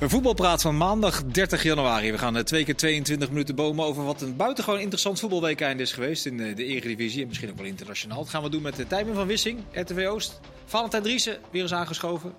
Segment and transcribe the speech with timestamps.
[0.00, 2.12] Een voetbalpraat van maandag 30 januari.
[2.12, 5.92] We gaan eh, twee keer 22 minuten bomen over wat een buitengewoon interessant voetbalweekend is
[5.92, 7.22] geweest in eh, de Eredivisie.
[7.22, 8.18] En misschien ook wel internationaal.
[8.18, 10.40] Dat gaan we doen met de Tijmen van Wissing, RTV Oost.
[10.64, 12.34] Valentijn Driessen weer eens aangeschoven.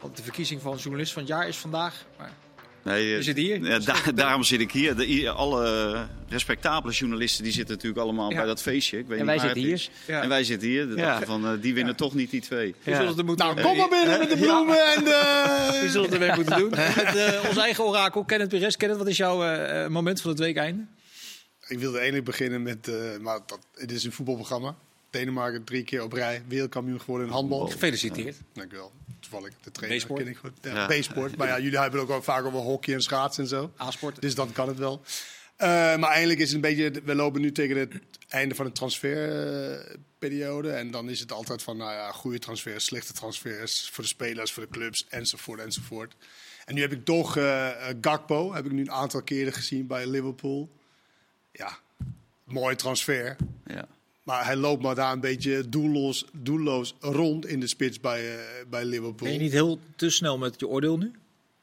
[0.00, 2.04] Want de verkiezing van journalist van het jaar is vandaag.
[2.18, 2.32] Maar
[2.88, 3.62] Nee, Je eh, zit hier.
[3.64, 4.96] Ja, da- daarom zit ik hier.
[4.96, 8.36] De, alle respectabele journalisten die zitten natuurlijk allemaal Ja.
[8.36, 8.98] bij dat feestje.
[8.98, 9.90] Ik weet En niet wij waar zitten het hier.
[10.06, 10.06] is.
[10.06, 10.22] Ja.
[10.22, 10.96] En wij zitten hier.
[10.96, 12.74] Dachten van, eh, die winnen toch niet die twee.
[12.84, 15.46] er moeten Nou, kom maar binnen met de bloemen en de...
[15.82, 16.70] We zullen het ermee moeten doen.
[16.96, 18.76] Met eh, ons eigen orakel, Kenneth Perez.
[18.76, 20.84] Kenneth, wat is jouw eh, eh, moment van het weekeinde?
[21.68, 24.76] Ik wilde eigenlijk beginnen met, eh, maar dat, het is een voetbalprogramma.
[25.10, 27.66] Denemarken drie keer op rij, wereldkampioen geworden in handbal.
[27.66, 28.36] Gefeliciteerd.
[28.52, 28.92] Dank u wel.
[29.20, 30.52] Toevallig de trainer ken ik goed.
[30.60, 30.86] Ja, Ja.
[31.00, 31.36] B-sport.
[31.36, 33.72] Maar ja, jullie hebben ook wel vaak over hockey en schaatsen en zo.
[33.80, 34.20] A-sport.
[34.20, 35.02] Dus dan kan het wel.
[35.56, 37.92] Eh, maar eigenlijk is het een beetje, we lopen nu tegen het
[38.28, 40.70] einde van de transferperiode.
[40.70, 44.52] en dan is het altijd van, nou ja, goede transfers, slechte transfers voor de spelers,
[44.52, 46.14] voor de clubs, enzovoort, enzovoort.
[46.64, 49.86] En nu heb ik toch eh, eh, Gakpo, heb ik nu een aantal keren gezien
[49.86, 50.70] bij Liverpool.
[51.52, 51.78] Ja,
[52.44, 53.36] mooi transfer.
[53.66, 53.88] Ja.
[54.28, 58.44] Maar hij loopt maar daar een beetje doelloos, doelloos rond in de spits bij, eh,
[58.70, 59.28] bij Liverpool.
[59.28, 61.12] Ben je niet heel te snel met je oordeel nu?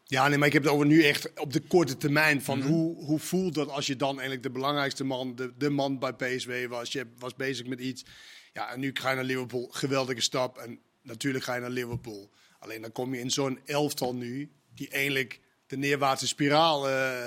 [0.03, 2.41] Ja, nee, maar ik heb het over nu echt op de korte termijn.
[2.41, 5.99] Van hoe, hoe voelt dat als je dan eigenlijk de belangrijkste man, de, de man
[5.99, 6.91] bij PSW was.
[6.91, 8.05] Je was bezig met iets.
[8.53, 9.67] Ja, en nu ga je naar Liverpool.
[9.71, 10.57] Geweldige stap.
[10.57, 12.29] En natuurlijk ga je naar Liverpool.
[12.59, 14.49] Alleen dan kom je in zo'n elftal nu.
[14.75, 17.23] Die eigenlijk de neerwaartse spiraal eh,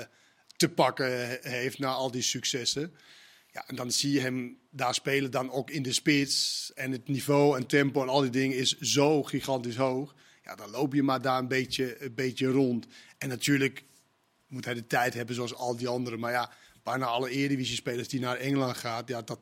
[0.57, 2.93] te pakken he- heeft na al die successen.
[3.51, 6.71] Ja, en dan zie je hem daar spelen, dan ook in de spits.
[6.75, 10.15] En het niveau en tempo en al die dingen is zo gigantisch hoog.
[10.43, 12.87] Ja, dan loop je maar daar een beetje, een beetje rond.
[13.17, 13.83] En natuurlijk
[14.47, 16.19] moet hij de tijd hebben zoals al die anderen.
[16.19, 16.51] Maar ja,
[16.83, 19.39] bijna alle Eredivisie-spelers die naar Engeland gaan, ja, dat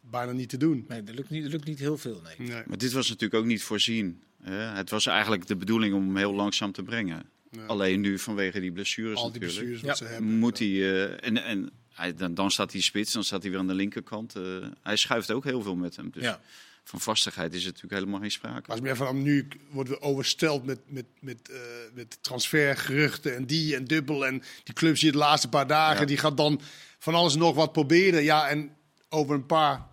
[0.00, 0.84] bijna niet te doen.
[0.88, 2.20] Nee, dat lukt niet, dat lukt niet heel veel.
[2.22, 2.48] Nee.
[2.48, 2.62] Nee.
[2.66, 4.22] Maar dit was natuurlijk ook niet voorzien.
[4.42, 4.52] hè.
[4.56, 7.22] het was eigenlijk de bedoeling om hem heel langzaam te brengen.
[7.50, 7.66] Ja.
[7.66, 9.58] Alleen nu vanwege die blessures Al die natuurlijk.
[9.58, 10.06] blessures wat Ja.
[10.06, 10.38] ze hebben.
[10.38, 13.60] Moet hij, eh, en, en hij, dan, dan staat hij spits, dan staat hij weer
[13.60, 14.34] aan de linkerkant.
[14.36, 14.42] eh,
[14.82, 16.10] hij schuift ook heel veel met hem.
[16.10, 16.40] Dus Ja.
[16.84, 18.62] van vastigheid is er natuurlijk helemaal geen sprake.
[18.66, 21.58] Maar het meer van nu worden we oversteld met, met, met, eh,
[21.94, 24.26] met transfergeruchten en die en dubbel.
[24.26, 26.06] En die clubs hier de laatste paar dagen, Ja.
[26.06, 26.60] die gaat dan
[26.98, 28.22] van alles en nog wat proberen.
[28.22, 28.76] Ja, en
[29.08, 29.86] over een paar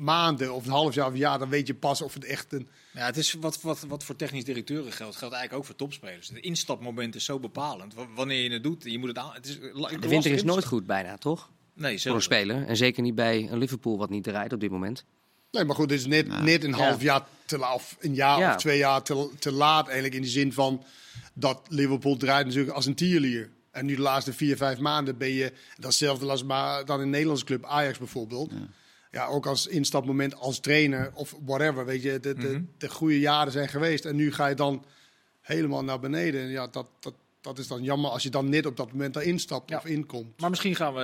[0.00, 2.52] maanden of een half jaar of een jaar, dan weet je pas of het echt
[2.52, 2.68] een...
[2.92, 6.28] Ja, het is wat, wat, wat voor technisch directeuren geldt, geldt eigenlijk ook voor topspelers.
[6.28, 7.94] Het instapmoment is zo bepalend.
[7.94, 9.30] W- wanneer je het doet, je moet het aan.
[9.32, 9.58] Het is
[10.00, 11.50] De winter is nooit goed bijna, toch?
[11.74, 12.66] Nee, Voor een speler.
[12.66, 15.04] En zeker niet bij een Liverpool wat niet draait op dit moment.
[15.50, 16.76] Nee, maar goed, dit is net, Nou, net een ja.
[16.76, 18.50] half jaar te laat, of een jaar Ja.
[18.54, 20.14] of twee jaar te, te laat eigenlijk.
[20.14, 20.84] In de zin van
[21.34, 23.50] dat Liverpool draait natuurlijk als een tierlier.
[23.70, 27.44] En nu de laatste vier, vijf maanden ben je datzelfde als maar dan een Nederlandse
[27.44, 28.50] club, Ajax bijvoorbeeld.
[28.50, 28.56] Ja.
[29.28, 31.84] Ook als instapmoment als trainer of whatever.
[31.84, 32.62] Weet je, de, de, Mhm.
[32.78, 34.04] de goede jaren zijn geweest.
[34.04, 34.84] En nu ga je dan
[35.40, 36.40] helemaal naar beneden.
[36.40, 39.14] En ja, dat, dat, dat is dan jammer als je dan net op dat moment
[39.14, 39.76] daarin stapt Ja.
[39.76, 40.40] of inkomt.
[40.40, 41.00] Maar misschien gaan we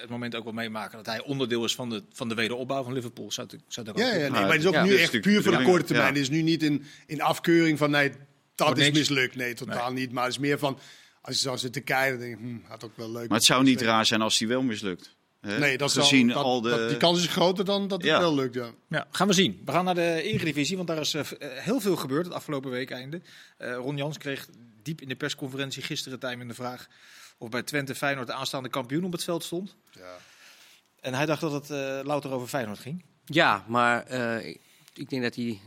[0.00, 2.92] het moment ook wel meemaken dat hij onderdeel is van de, van de wederopbouw van
[2.92, 3.32] Liverpool.
[3.32, 5.56] Zou zou ook Ja, ja, nee, maar het is ook ja, nu echt puur voor
[5.56, 6.06] de korte termijn.
[6.08, 6.12] ja.
[6.12, 8.08] Het is nu niet in, in afkeuring van nee,
[8.54, 8.98] dat Wordt is niks.
[8.98, 9.34] mislukt.
[9.36, 10.12] Nee, totaal niet.
[10.12, 10.78] Maar het is meer van,
[11.20, 13.28] als je zo zit te kijken, denk je, hm, had ook wel leuk.
[13.28, 15.16] Maar het zou niet raar zijn als hij wel mislukt.
[15.40, 15.58] Hè.
[15.58, 16.70] Nee, dat Gezien dat, al de...
[16.70, 18.18] dat- die kans is groter dan dat het Ja.
[18.18, 18.70] wel lukt, ja.
[18.88, 19.62] Ja, gaan we zien.
[19.64, 21.28] We gaan naar de Eredivisie, want daar is eh, eh,
[21.64, 23.20] heel veel gebeurd het afgelopen weekeinde.
[23.56, 24.48] Eh Ron Jans kreeg
[24.82, 26.86] diep in de persconferentie gisteren tijd in de vraag
[27.38, 29.76] of bij Twente Feyenoord de aanstaande kampioen op het veld stond.
[29.90, 30.16] ja.
[31.00, 33.04] En hij dacht dat het eh, louter over Feyenoord ging.
[33.24, 34.56] Ja, maar eh,
[34.94, 35.60] ik denk dat hij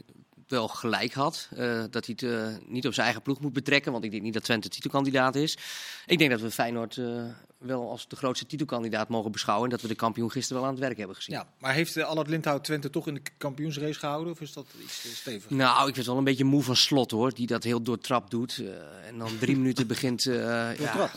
[0.52, 1.48] wel gelijk had.
[1.56, 3.92] eh, dat hij het eh, niet op zijn eigen ploeg moet betrekken.
[3.92, 5.58] Want ik denk niet dat Twente titelkandidaat is.
[6.06, 7.24] Ik denk dat we Feyenoord eh,
[7.58, 9.66] wel als de grootste titelkandidaat mogen beschouwen.
[9.66, 11.36] En dat we de kampioen gisteren wel aan het werk hebben gezien.
[11.36, 14.34] Ja, maar heeft uh, Allard Lindhout Twente toch in de kampioensrace gehouden?
[14.34, 15.50] Of is dat iets te stevig?
[15.50, 17.34] Nou, ik vind het wel een beetje moe van slot hoor.
[17.34, 18.64] Die dat heel doortrapt doet.
[19.06, 20.24] en dan drie minuten begint.
[20.24, 21.12] ja,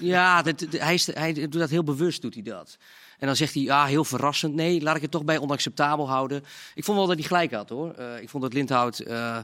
[0.00, 2.76] ja dat- hij, is, hij doet dat heel bewust, doet hij dat.
[3.18, 4.54] En dan zegt hij, ja, heel verrassend.
[4.54, 6.44] Nee, laat ik het toch bij onacceptabel houden.
[6.74, 7.92] Ik vond wel dat hij gelijk had hoor.
[7.92, 9.38] Eh, ik vond dat Lindhout eh,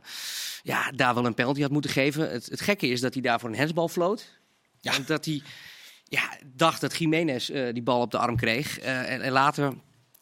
[0.62, 2.30] ja, daar wel een penalty had moeten geven.
[2.30, 4.30] Het, het gekke is dat hij daarvoor een hensbal floot.
[4.80, 4.94] Ja.
[4.94, 5.42] En dat hij
[6.04, 8.78] ja, dacht dat Jiménez eh, die bal op de arm kreeg.
[8.78, 9.72] En, en later,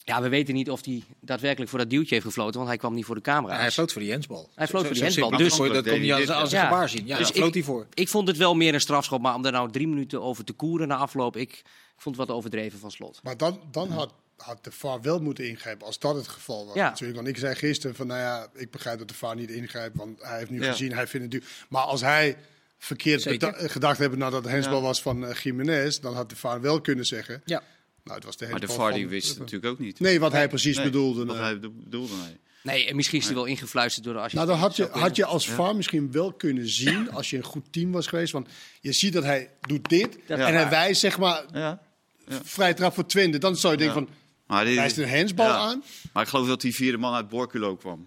[0.04, 2.54] ja, we weten niet of hij daadwerkelijk voor dat duwtje heeft gefloten.
[2.54, 3.56] Want hij kwam niet voor de camera.
[3.56, 4.50] hij floot voor die hensbal.
[4.54, 5.30] Hij floot voor die hensbal.
[5.30, 7.06] Dus- dat kon je als, als een gebaar zien.
[7.06, 7.86] Ja, Dus floot hij voor.
[7.94, 10.52] Ik vond het wel meer een strafschop, maar om daar nou drie minuten over te
[10.52, 11.62] koeren na afloop, ik
[12.02, 13.20] vond het wat overdreven van slot.
[13.22, 16.74] Maar dan, dan had, had de VAR wel moeten ingrijpen als dat het geval was.
[16.74, 16.88] Ja.
[16.88, 19.96] Natuurlijk, want ik zei gisteren van, nou ja, ik begrijp dat de VAR niet ingrijpt,
[19.96, 20.70] want hij heeft nu Ja.
[20.70, 21.50] gezien, hij vindt het duur.
[21.68, 22.36] Maar als hij
[22.78, 23.22] verkeerd
[23.70, 24.82] gedacht hebben nadat het hensbal Ja.
[24.82, 27.62] was van uh, Jiménez, dan had de VAR wel kunnen zeggen, Ja.
[28.04, 30.00] nou het was de Maar de VAR die wist het natuurlijk ook niet.
[30.00, 31.24] Nee, wat hij precies Nee, bedoelde.
[31.24, 31.44] Wat nee.
[31.44, 32.38] hij bedo- bedoelde, nee.
[32.62, 34.60] Nee, en misschien is hij wel ingefluisterd door de Nou, assistent.
[34.60, 37.72] dan had je, had je als VAR misschien wel kunnen zien, als je een goed
[37.72, 38.32] team was geweest.
[38.32, 38.48] Want
[38.80, 41.80] je ziet dat hij doet dit Dat en hij wijst zeg maar Ja.
[42.28, 43.38] Vrij trap voor Twente.
[43.38, 44.08] Dan zou je denken van,
[44.46, 45.56] Maar, die, wijst een handsbal Ja.
[45.56, 45.82] aan.
[46.12, 47.98] maar ik geloof dat die vierde man uit Borculo kwam.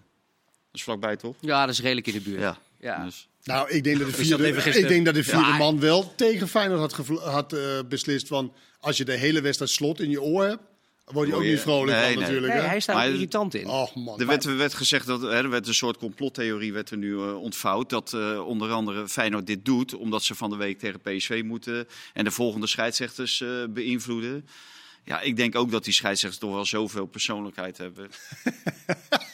[0.42, 1.34] Dat is vlakbij, toch?
[1.40, 2.40] Ja, dat is redelijk in de buurt.
[2.40, 2.58] Ja.
[2.80, 3.04] Ja.
[3.04, 5.56] Dus, Nou, ik denk dat de vierde, ik denk dat de vierde Ja.
[5.56, 8.52] man wel tegen Feyenoord had, had eh, beslist van...
[8.80, 10.62] als je de hele wedstrijd slot in je oor hebt,
[11.04, 12.22] dan word je ook niet vrolijk Nee, van nee.
[12.22, 12.52] natuurlijk.
[12.52, 12.68] Nee, hè?
[12.68, 13.66] hij staat Maar- irritant in.
[13.94, 14.20] Man.
[14.20, 17.14] er werd, er werd gezegd dat hè, er werd een soort complottheorie werd er nu
[17.18, 17.90] eh, ontvouwd.
[17.90, 21.88] Dat eh, onder andere Feyenoord dit doet omdat ze van de week tegen PSV moeten.
[22.12, 24.48] En de volgende scheidsrechters eh, beïnvloeden.
[25.04, 28.08] Ja, ik denk ook dat die scheidsrechters toch wel zoveel persoonlijkheid hebben.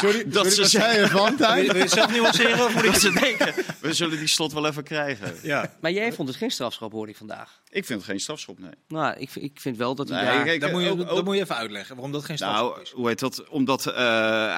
[0.00, 1.66] Sorry, dat sorry, ze zei je van, Tijn?
[1.66, 4.52] wil je het zelf nuanceren of moet ik Dat ze denken, we zullen die slot
[4.52, 5.34] wel even krijgen.
[5.42, 5.74] Ja.
[5.80, 7.62] Maar jij vond het geen strafschop, hoorde ik vandaag.
[7.68, 8.70] Ik vind het geen strafschop, nee.
[8.88, 10.44] Nou, ik, ik vind wel dat hij Nee, daar...
[10.44, 12.68] kijk, Dan moet, je, ook- dan ook- moet je even uitleggen waarom dat geen strafschop
[12.70, 12.90] Nou, is.
[12.90, 13.48] hoe heet dat?
[13.48, 13.94] Omdat eh,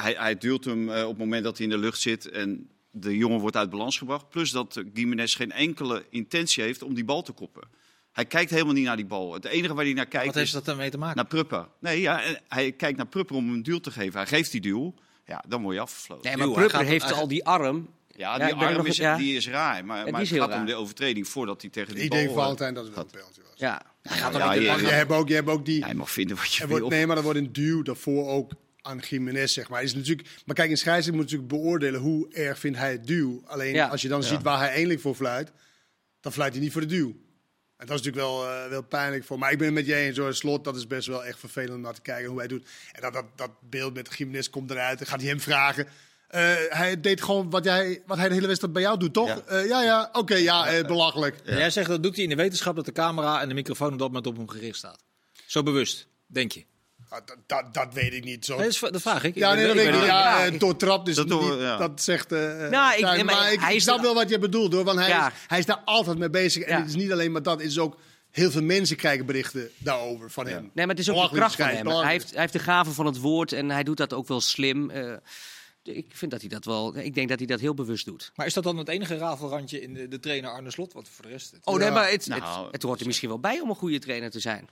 [0.03, 2.69] hij, hij duwt hem eh, op het moment dat hij in de lucht zit en
[2.91, 4.29] de jongen wordt uit balans gebracht.
[4.29, 7.69] Plus dat Gimenez geen enkele intentie heeft om die bal te koppen.
[8.13, 9.35] Hij kijkt helemaal niet naar die bal.
[9.35, 11.17] Het enige waar hij naar kijkt Wat heeft is dat daarmee te maken?
[11.17, 11.69] naar Prupper.
[11.81, 14.19] Nee, ja, hij kijkt naar Prupper om hem een duw te geven.
[14.19, 14.95] Hij geeft die duw.
[15.27, 16.27] Ja, dan word je afgefloten.
[16.31, 17.89] Nee, maar Prupper gaat- heeft al die arm.
[18.17, 19.17] Ja, Ja, die arm is, ja.
[19.17, 19.85] die is raar.
[19.85, 22.19] Maar, die maar is het gaat om de overtreding voordat hij tegen die bal...
[22.19, 23.53] denk eh, Valentijn dat het wel een penalty was.
[23.57, 23.83] Ja.
[24.03, 24.77] Hij gaat Ja, ja, de- ja.
[24.77, 25.85] Je hebt ook, je hebt ook die...
[25.85, 26.79] Hij mag vinden wat je Er wil.
[26.79, 29.83] wordt, nee, maar er wordt een duw daarvoor ook aan Jiménez, zeg maar.
[29.83, 33.43] Is natuurlijk, maar kijk, een scheidsrechter moet natuurlijk beoordelen hoe erg vindt hij het duw.
[33.47, 33.87] Alleen Ja.
[33.89, 35.53] als je dan ziet waar hij eindelijk voor fluit,
[36.21, 37.17] dan fluit hij niet voor de duw.
[37.77, 39.39] En dat is natuurlijk wel, eh, wel pijnlijk voor.
[39.39, 40.35] Maar ik ben het met je eens, hoor.
[40.35, 42.69] Slot, dat is best wel echt vervelend om naar te kijken hoe hij doet.
[42.93, 44.99] En dat, dat, dat beeld met Jiménez komt eruit.
[44.99, 45.87] Dan gaat hij hem vragen.
[46.29, 49.29] Eh, hij deed gewoon wat, jij, wat hij de hele wedstrijd bij jou doet, toch?
[49.29, 49.43] Ja.
[49.49, 51.41] Ja, ja, ja oké, ja, eh, belachelijk.
[51.45, 53.99] Jij zegt dat doet hij in de wetenschap dat de camera en de microfoon op
[53.99, 55.05] dat moment op hem gericht staat.
[55.47, 56.65] Zo bewust, denk je?
[57.15, 58.45] Ah, Dat, dat, dat weet ik niet.
[58.45, 58.55] Zo.
[58.57, 59.35] Nee, dat, is- dat vraag ik.
[59.35, 60.01] Ja, nee, dat weet ik niet.
[60.05, 61.77] Ja, Ja, eh, door trap, dus Dat niet, ja.
[61.77, 62.33] dat zegt...
[62.33, 62.39] eh
[62.69, 64.85] Nou, ik- nee, maar maar ik, hij ik is snap wel wat je bedoelt, hoor.
[64.85, 65.27] Want hij, Ja.
[65.27, 66.63] is, hij is daar altijd mee bezig.
[66.63, 66.79] En Ja.
[66.81, 67.97] het is niet alleen maar dat, het is ook...
[68.31, 70.61] Heel veel mensen krijgen berichten daarover van hem.
[70.75, 71.87] Nee, maar het is ook de kracht van hem.
[71.87, 74.41] Hij heeft, hij heeft de gave van het woord en hij doet dat ook wel
[74.41, 74.91] slim.
[74.91, 75.13] Eh,
[75.83, 76.97] ik vind dat hij dat wel.
[76.97, 78.33] Ik denk dat hij dat heel bewust doet.
[78.35, 80.93] Maar is dat dan het enige rafelrandje in de, de trainer Arne Slot?
[80.93, 81.51] Want voor de rest...
[81.51, 83.75] het- Oh nee, maar het, Nou, het, het hoort er misschien wel bij om een
[83.77, 84.69] goede trainer te zijn.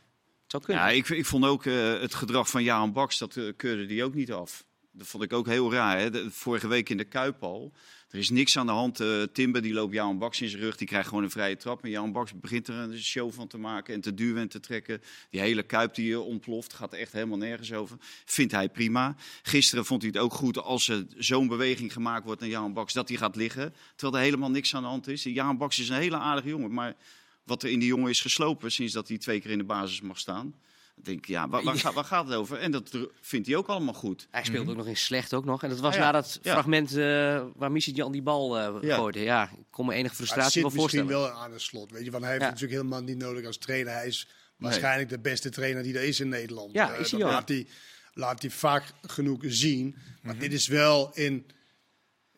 [0.52, 0.94] Het zou kunnen.
[0.94, 4.04] Ja, ik, ik vond ook eh, het gedrag van Jaan Baks, dat eh, keurde die
[4.04, 4.64] ook niet af.
[4.92, 5.98] Dat vond ik ook heel raar.
[5.98, 6.10] Hè?
[6.10, 7.72] De- vorige week in de Kuip al.
[8.10, 9.00] Er is niks aan de hand.
[9.00, 10.76] Eh, Timber die loopt Jaan Baks in zijn rug.
[10.76, 11.84] Die krijgt gewoon een vrije trap.
[11.84, 14.60] En Jaan Baks begint er een show van te maken en te duwen en te
[14.60, 15.02] trekken.
[15.30, 16.72] Die hele Kuip die ontploft.
[16.72, 17.96] Gaat echt helemaal nergens over.
[18.24, 19.16] Vindt hij prima.
[19.42, 22.92] Gisteren vond hij het ook goed als er zo'n beweging gemaakt wordt naar Jaan Baks.
[22.92, 23.74] Dat hij gaat liggen.
[23.96, 25.22] Terwijl er helemaal niks aan de hand is.
[25.22, 26.72] Jaan Baks is een hele aardige jongen.
[26.72, 26.96] Maar
[27.44, 30.00] wat er in die jongen is geslopen sinds dat hij twee keer in de basis
[30.00, 30.54] mag staan.
[30.94, 32.58] Dan denk ik, ja, waar, waar, gaat, waar gaat het over?
[32.58, 32.90] En dat
[33.20, 34.26] vindt hij ook allemaal goed.
[34.30, 35.62] Hij speelt ook nog in slecht ook nog.
[35.62, 36.04] En dat was Ah, ja.
[36.04, 36.52] na dat Ja.
[36.52, 38.94] fragment eh, waar Missie Jan die bal eh Ja.
[38.96, 39.20] gooide.
[39.20, 41.30] Ja, ik kon me enige frustratie zit wel misschien voorstellen.
[41.32, 42.10] wel aan het slot, weet je.
[42.10, 43.92] Want hij heeft natuurlijk helemaal niet nodig als trainer.
[43.92, 46.72] Hij is waarschijnlijk de beste trainer die er is in Nederland.
[46.72, 47.66] Ja, Eh, is hij dat laat hij,
[48.14, 49.86] laat hij vaak genoeg zien.
[49.86, 49.96] Mhm.
[50.26, 51.46] Maar dit is wel in...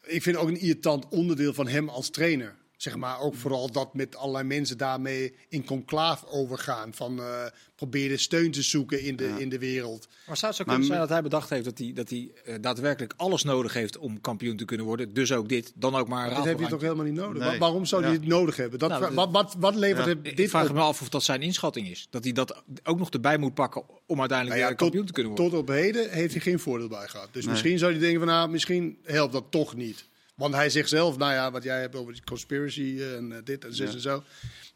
[0.02, 2.54] Ik vind ook een irritant onderdeel van hem als trainer.
[2.84, 6.94] Zeg maar ook vooral dat met allerlei mensen daarmee in conclaaf overgaan.
[6.94, 7.44] Van eh
[7.76, 10.08] proberen steun te zoeken in de, in de wereld.
[10.26, 12.30] Maar zou het zo Maar kunnen zijn dat hij bedacht heeft dat hij, dat hij
[12.44, 15.14] eh, daadwerkelijk alles nodig heeft om kampioen te kunnen worden?
[15.14, 17.42] Dus ook dit, dan ook maar een Dat heb je toch helemaal niet nodig?
[17.42, 17.50] Nee.
[17.50, 18.18] Wa- waarom zou hij Ja.
[18.18, 18.78] dit nodig hebben?
[18.78, 20.10] Dat, Nou, dat- wat, wat, wat levert Ja.
[20.12, 20.74] hem Ik dit vraag op?
[20.74, 22.06] me af of dat zijn inschatting is.
[22.10, 25.12] Dat hij dat ook nog erbij moet pakken om uiteindelijk Nou ja, weer kampioen te
[25.12, 25.50] kunnen worden.
[25.50, 27.28] Tot op heden heeft hij geen voordeel bij gehad.
[27.32, 27.52] Dus Nee.
[27.52, 30.04] misschien zou hij denken van, nou, misschien helpt dat toch niet.
[30.34, 33.38] Want hij zegt zelf, nou ja, wat jij hebt over die conspiracy eh, en eh,
[33.44, 33.94] dit en zus Ja.
[33.94, 34.22] en zo.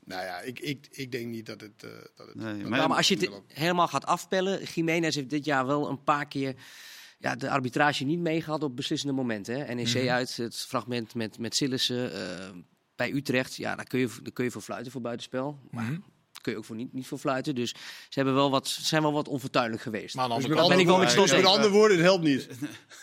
[0.04, 1.82] Nou ja, ik, ik, ik denk niet dat het...
[1.84, 4.62] eh, dat het Nee, dat maar- als je het helemaal gaat afpellen.
[4.74, 6.54] Jiménez heeft dit jaar wel een paar keer
[7.18, 9.54] ja, de arbitrage niet meegehad op beslissende momenten.
[9.66, 9.74] Hè.
[9.74, 10.08] NEC Mhm.
[10.08, 12.48] uit, het fragment met, met Sillissen eh,
[12.96, 13.56] bij Utrecht.
[13.56, 15.58] Ja, daar kun, je, daar kun je voor fluiten voor buitenspel.
[15.70, 15.92] Maar Mhm.
[15.92, 17.54] daar kun je ook voor niet, niet voor fluiten.
[17.54, 17.70] Dus
[18.08, 20.14] ze hebben wel wat, zijn wel wat onfortuinlijk geweest.
[20.14, 22.06] Maar aan de Dus andere met, kant, ben ik wel met met andere woorden, het
[22.06, 22.48] helpt niet.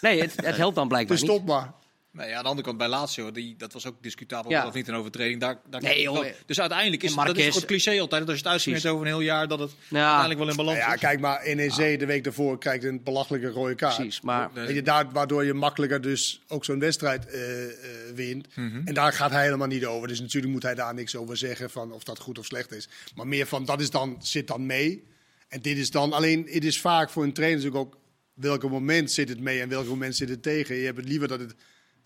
[0.01, 1.35] Nee, het, het helpt dan blijkbaar Dus niet.
[1.35, 1.73] stop maar.
[2.15, 4.67] Nee, aan de andere kant bij Lazio, die, dat was ook discutabel Ja.
[4.67, 5.39] of niet een overtreding.
[5.41, 6.25] Daar, daar Nee, joh.
[6.45, 8.21] Dus uiteindelijk is dat is het cliché altijd.
[8.21, 8.95] Dat als je het uitsmeert Precies.
[8.97, 9.97] over een heel jaar, dat het Ja.
[9.97, 10.99] uiteindelijk wel in balans ja, is.
[10.99, 13.95] kijk maar, NEC de week daarvoor krijgt een belachelijke rode kaart.
[13.95, 14.49] Precies, maar.
[14.53, 17.69] Weet je, daar, waardoor je makkelijker dus ook zo'n wedstrijd eh, eh,
[18.15, 18.55] wint.
[18.55, 18.81] Mhm.
[18.85, 20.07] En daar gaat hij helemaal niet over.
[20.07, 22.87] Dus natuurlijk moet hij daar niks over zeggen van of dat goed of slecht is.
[23.15, 25.03] Maar meer van dat is dan, zit dan mee.
[25.47, 27.97] En dit is dan alleen, het is vaak voor een trainer natuurlijk ook
[28.33, 30.75] welke moment zit het mee en welke moment zit het tegen.
[30.75, 31.55] Je hebt het liever dat het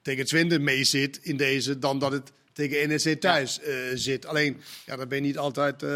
[0.09, 4.25] tegen Twente mee zit in deze dan dat het tegen NEC thuis eh, zit.
[4.25, 5.89] Alleen, ja, dan ben je niet altijd, eh,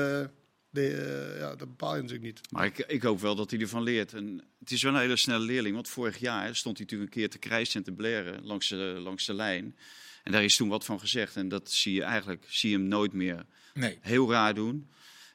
[0.70, 0.88] de,
[1.34, 2.52] eh, ja, dat bepaal je natuurlijk niet.
[2.52, 4.14] Maar ik, ik hoop wel dat hij ervan leert.
[4.14, 5.76] En het is wel een hele snelle leerling.
[5.76, 8.76] Want vorig jaar stond hij natuurlijk een keer te krijsen en te blaren langs de,
[9.04, 9.76] langs de lijn.
[10.24, 11.36] En daar is toen wat van gezegd.
[11.36, 13.98] En dat zie je eigenlijk zie je hem nooit meer Nee.
[14.02, 14.90] heel raar doen.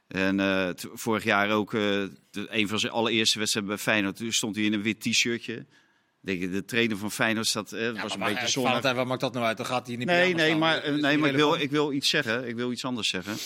[0.09, 1.81] En eh, t- vorig jaar ook eh,
[2.31, 4.17] de, een van zijn allereerste wedstrijden bij Feyenoord.
[4.17, 5.67] Toen stond hij in een wit t-shirtje.
[6.21, 8.83] De trainer van Feyenoord staat, eh, Ja, was een beetje zonnig.
[8.83, 9.57] Waar maakt dat nou uit?
[9.57, 11.71] Dan gaat hij in de Nee, nee, maar, eh, nee, niet maar ik, wil, ik
[11.71, 12.49] wil iets zeggen.
[12.49, 13.37] Ik wil iets anders zeggen.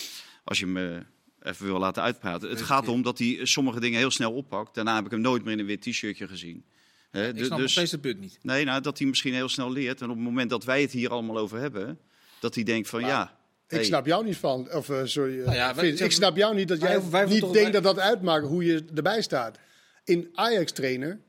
[0.43, 1.03] Als je me
[1.41, 2.49] even wil laten uitpraten.
[2.49, 4.75] Het gaat om dat hij sommige dingen heel snel oppakt.
[4.75, 6.65] Daarna heb ik hem nooit meer in een wit t-shirtje gezien.
[7.11, 8.39] Hè, Ik snap nog dus, steeds het punt niet.
[8.41, 10.01] nee, nou, dat hij misschien heel snel leert.
[10.01, 11.99] En op het moment dat wij het hier allemaal over hebben,
[12.39, 13.37] dat hij denkt van ja.
[13.67, 14.71] Ik hey, snap jou niet van.
[14.73, 17.39] Of eh, sorry, eh, Nou ja, Vince, ik snap jou niet dat jij wij niet
[17.41, 19.57] denkt wij- dat dat uitmaakt hoe je erbij staat.
[20.03, 21.19] In Ajax-trainer,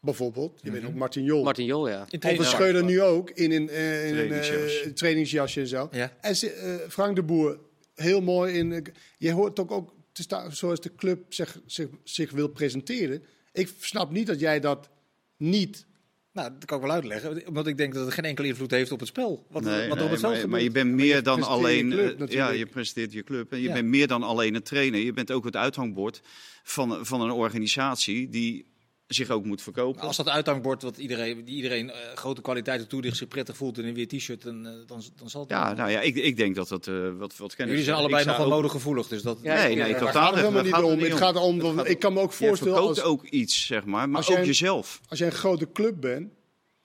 [0.00, 0.90] bijvoorbeeld, je weet Mhm.
[0.90, 1.42] ook Martin Jol.
[1.42, 2.06] Martin Jol, ja.
[2.10, 4.92] In Of we scheuren nu ook in een, eh, in een eh, Trainingsjas.
[4.94, 5.88] trainingsjasje en zo.
[5.92, 6.12] Ja.
[6.20, 7.58] En eh, Frank de Boer,
[7.94, 8.54] heel mooi.
[8.54, 8.86] In,
[9.18, 13.22] je hoort ook, ook te staan, zoals de club zich, zich, zich wil presenteren.
[13.52, 14.90] Ik snap niet dat jij dat
[15.36, 15.88] niet...
[16.32, 17.46] Nou, dat kan ik wel uitleggen.
[17.46, 19.46] Omdat ik denk dat het geen enkele invloed heeft op het spel.
[19.50, 21.90] Wat, Nee, wat nee, op het maar, maar je bent meer dan je alleen.
[21.90, 22.32] club natuurlijk.
[22.32, 23.52] ja, je presenteert je club.
[23.52, 23.72] En je Ja.
[23.72, 25.00] bent meer dan alleen een trainer.
[25.00, 26.20] Je bent ook het uithangbord
[26.62, 28.69] van, van een organisatie die
[29.14, 30.00] zich ook moet verkopen.
[30.00, 33.84] Als dat uithangbord wat iedereen, die iedereen eh, grote kwaliteiten toedicht zich prettig voelt in
[33.84, 36.54] een wit t-shirt, dan, eh, dan, dan zal het Ja, nou ja, ik, ik denk
[36.54, 39.38] dat dat eh, wat, wat kennis Jullie zijn allebei nog wel ook- modegevoelig, dus dat...
[39.42, 40.90] Ja, Nee, nee, totaal gaat het helemaal niet gaat om.
[41.00, 43.66] Het gaat om, Het gaat ik kan me ook Je voorstellen verkoopt als, ook iets,
[43.66, 45.00] zeg maar, maar als ook jezelf.
[45.08, 46.32] als jij een grote club bent,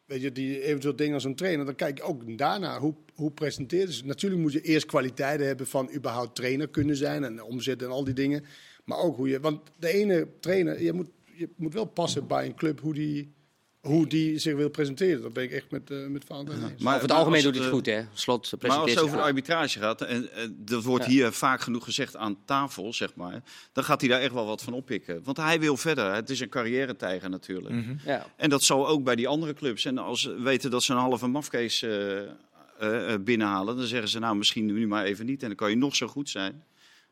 [0.06, 3.32] weet je, die eventueel dingen als een trainer, dan kijk je ook daarna hoe, hoe
[3.32, 4.06] presenteert ze.
[4.06, 8.04] Natuurlijk moet je eerst kwaliteiten hebben van überhaupt trainer kunnen zijn en omzet en al
[8.04, 8.46] die dingen.
[8.86, 12.46] Maar ook hoe je, want de ene trainer, je moet, je moet wel passen bij
[12.46, 13.34] een club hoe die,
[13.82, 15.22] hoe die zich wil presenteren.
[15.22, 16.60] Dat ben ik echt met, eh met Valentijn.
[16.60, 18.02] Maar, Over het maar algemeen doet hij het goed, hè?
[18.14, 21.12] Slot Maar als het over de arbitrage gaat, en, en dat wordt Ja.
[21.12, 24.62] hier vaak genoeg gezegd aan tafel, zeg maar, dan gaat hij daar echt wel wat
[24.62, 25.24] van oppikken.
[25.24, 26.14] Want hij wil verder.
[26.14, 27.76] Het is een carrière-tijger natuurlijk.
[27.76, 27.96] Mhm.
[28.06, 28.26] Ja.
[28.36, 29.86] En dat zal ook bij die andere clubs.
[29.86, 34.10] En als ze weten dat ze een halve mafkees eh, eh, eh, binnenhalen, dan zeggen
[34.10, 35.42] ze nou misschien nu maar even niet.
[35.42, 36.64] En dan kan je nog zo goed zijn,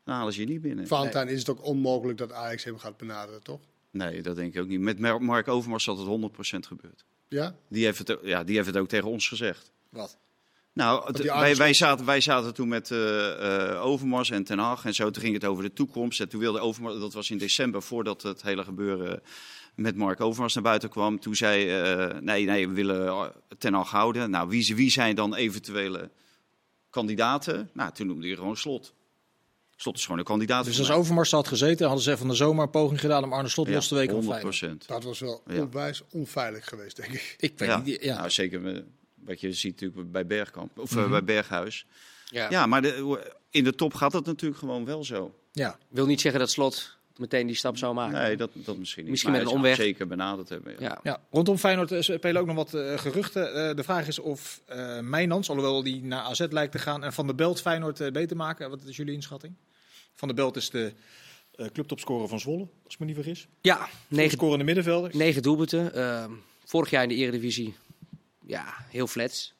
[0.04, 0.86] dan halen ze je niet binnen.
[0.86, 3.60] Valentijn is het ook onmogelijk dat Ajax hem gaat benaderen, toch?
[3.94, 4.80] Nee, dat denk ik ook niet.
[4.80, 7.04] Met Mar- Mark Overmars had het 100% gebeurd.
[7.28, 7.54] Ja?
[7.68, 9.72] Die heeft, het, ja, die heeft het ook tegen ons gezegd.
[9.88, 10.18] Wat?
[10.72, 15.10] Nou, wij, wij, zaten, wij zaten toen met eh, Overmars en Ten Hag en zo.
[15.10, 16.20] Toen ging het over de toekomst.
[16.20, 19.22] En toen wilde Overmars, dat was in december voordat het hele gebeuren
[19.74, 21.20] met Mark Overmars naar buiten kwam.
[21.20, 24.30] Toen zei, eh, nee, nee, we willen Ten Hag houden.
[24.30, 26.10] Nou, wie, wie zijn dan eventuele
[26.90, 27.70] kandidaten?
[27.72, 28.94] Nou, toen noemde hij gewoon Slot.
[29.76, 30.64] Slot is gewoon een kandidaat.
[30.64, 30.90] Dus als.
[30.90, 33.88] Overmars had gezeten, hadden ze van de zomer een poging gedaan om Arne Slot los
[33.88, 34.86] te weken van 100 Feyenoord.
[34.88, 35.60] Dat was wel Ja.
[35.62, 37.34] onwijs onveilig geweest, denk ik.
[37.38, 37.78] Ik weet Ja.
[37.78, 38.02] niet.
[38.04, 38.16] Ja.
[38.16, 38.84] Nou, zeker met-
[39.24, 40.78] wat je ziet natuurlijk bij Bergkamp.
[40.78, 41.10] Of eh, Mhm.
[41.10, 41.86] bij Berghuis.
[42.30, 42.50] Ja.
[42.50, 43.18] Ja, maar de,
[43.50, 45.34] in de top gaat dat natuurlijk gewoon wel zo.
[45.52, 45.78] ja.
[45.88, 48.22] Wil niet zeggen dat Slot meteen die stap zou maken.
[48.22, 49.10] Nee, dat, dat misschien niet.
[49.10, 49.76] Misschien Maar met een omweg.
[49.76, 50.72] Zeker benaderd hebben.
[50.72, 50.80] Ja.
[50.80, 50.98] Ja.
[51.02, 53.68] Ja, rondom Feyenoord eh, spelen ook nog wat eh, geruchten.
[53.68, 57.12] Eh, de vraag is of eh Mijnans, alhoewel die naar AZ lijkt te gaan, en
[57.12, 58.70] Van der Belt Feyenoord beter maken.
[58.70, 59.54] Wat is jullie inschatting?
[60.14, 60.92] Van der Belt is de
[61.54, 63.46] eh clubtopscorer van Zwolle, als ik me niet vergis.
[63.60, 65.10] Ja, negen, Scorende middenvelder.
[65.16, 65.94] negen doelpunten.
[65.94, 66.30] Ehm,
[66.64, 67.74] vorig jaar in de Eredivisie,
[68.46, 69.53] ja, heel flats.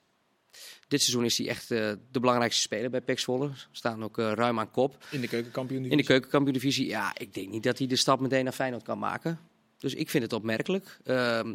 [0.89, 3.51] Dit seizoen is hij echt eh, de belangrijkste speler bij PEC Zwolle.
[3.71, 5.05] Staan ook eh, ruim aan kop.
[5.11, 5.85] In de keukenkampioen.
[5.85, 8.99] In de keukenkampioen-divisie, ja, ik denk niet dat hij de stap meteen naar Feyenoord kan
[8.99, 9.39] maken.
[9.79, 10.99] Dus ik vind het opmerkelijk.
[11.05, 11.55] Ehm,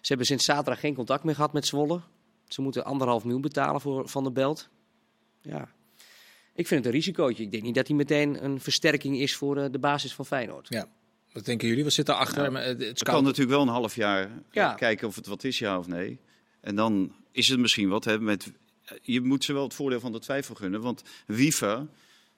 [0.00, 2.00] ze hebben sinds zaterdag geen contact meer gehad met Zwolle.
[2.48, 4.68] Ze moeten anderhalf miljoen betalen voor Van der Belt.
[5.42, 5.68] Ja,
[6.54, 7.42] ik vind het een risicootje.
[7.42, 10.66] Ik denk niet dat hij meteen een versterking is voor eh, de basis van Feyenoord.
[10.68, 10.86] Ja.
[11.32, 11.84] Wat denken jullie?
[11.84, 12.38] Wat zit daarachter?
[12.40, 14.74] Nou, Maar, eh, het kan natuurlijk wel een half jaar Ja.
[14.74, 16.18] kijken of het wat is, ja of nee.
[16.60, 18.04] En dan is het misschien wat.
[18.04, 18.52] Hè, met,
[19.02, 20.80] je moet ze wel het voordeel van de twijfel gunnen.
[20.80, 21.86] Want Wiever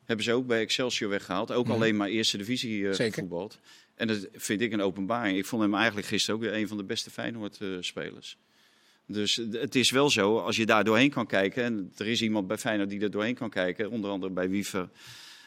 [0.05, 1.53] hebben ze ook bij Excelsior weggehaald.
[1.53, 1.75] Ook Mhm.
[1.75, 3.61] alleen maar eerste divisie eh gevoetbald.
[3.95, 5.39] En dat vind ik een openbaring.
[5.39, 8.37] Ik vond hem eigenlijk gisteren ook weer een van de beste Feyenoord-spelers.
[9.07, 11.65] dus eh, het is wel zo, als je daar doorheen kan kijken...
[11.65, 13.91] en er is iemand bij Feyenoord die er doorheen kan kijken...
[13.91, 14.89] onder andere bij Wiever,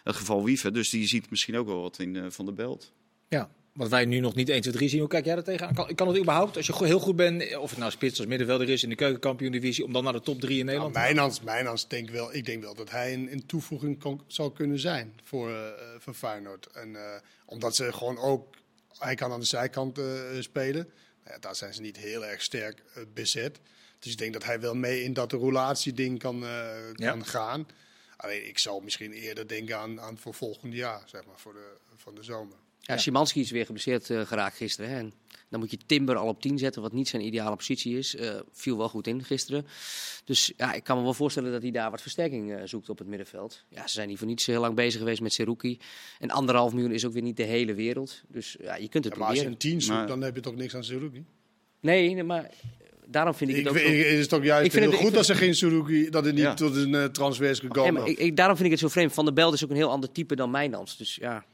[0.03, 0.73] het geval Wiever...
[0.73, 2.93] dus die ziet misschien ook wel wat in eh, Van de Belt.
[3.27, 4.99] Ja, wat wij nu nog niet 1, 2, 3 zien.
[4.99, 5.73] Hoe kijk jij daar tegenaan?
[5.73, 8.69] Kan, kan het überhaupt, als je heel goed bent, of het nou spits als middenvelder
[8.69, 11.03] is in de keukenkampioen-divisie, om dan naar de top 3 in Nou, Nederland gaan?
[11.05, 14.79] Mijnans, Mijnans denk wel, ik denk wel dat hij een, een toevoeging kon- zou kunnen
[14.79, 15.63] zijn voor, eh,
[15.99, 16.65] voor Feyenoord.
[16.65, 18.55] En, eh, omdat ze gewoon ook,
[18.97, 20.05] hij kan aan de zijkant eh,
[20.39, 20.83] spelen.
[21.23, 23.59] Nou ja, daar zijn ze niet heel erg sterk eh, bezet.
[23.99, 26.49] Dus ik denk dat hij wel mee in dat relatieding kan, eh,
[26.93, 27.09] Ja.
[27.11, 27.67] kan gaan.
[28.17, 31.67] Alleen ik zou misschien eerder denken aan, aan voor volgend jaar, zeg maar, voor de,
[31.95, 32.57] van de zomer.
[32.89, 34.89] Ja, Szymanski is weer geblesseerd eh, geraakt gisteren.
[34.91, 34.97] Hè.
[34.97, 35.13] En
[35.49, 38.15] Dan moet je Timber al op 10 zetten, wat niet zijn ideale positie is.
[38.15, 39.65] Eh, viel wel goed in gisteren.
[40.25, 42.97] Dus ja, ik kan me wel voorstellen dat hij daar wat versterking eh, zoekt op
[42.97, 43.63] het middenveld.
[43.69, 45.77] Ja, ze zijn hier voor niet zo heel lang bezig geweest met Seruki.
[46.19, 48.21] En anderhalf miljoen is ook weer niet de hele wereld.
[48.27, 49.51] Dus ja, je kunt het Ja, maar als je proberen.
[49.51, 51.25] een 10 zoekt, Maar- dan heb je toch niks aan Suzuki?
[51.81, 52.49] Nee, nee, maar
[53.05, 53.79] daarom vind ik Ik, het ook...
[53.79, 56.09] vind- zo- is toch juist Ik vind heel het- goed ik dat ze geen Suzuki,
[56.09, 56.53] dat het niet Ja.
[56.53, 57.93] tot een transfer is Nee, gekomen.
[57.93, 59.13] maar ik, ik- daarom vind ik het zo vreemd.
[59.13, 60.97] Van der Belt is ook een heel ander type dan Mijnans.
[60.97, 61.45] Dus ja,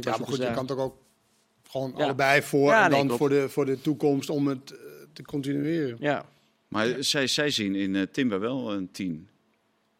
[0.00, 0.96] blijkbaar ja, maar goed, ze je kan toch ook
[1.68, 2.04] gewoon Ja.
[2.04, 4.78] allebei voor Ja, en nee, dan voor, de, voor de toekomst om het eh,
[5.12, 5.96] te continueren.
[6.00, 6.24] Ja,
[6.68, 9.28] Maar zij, zij zien in eh, Timber wel een 10.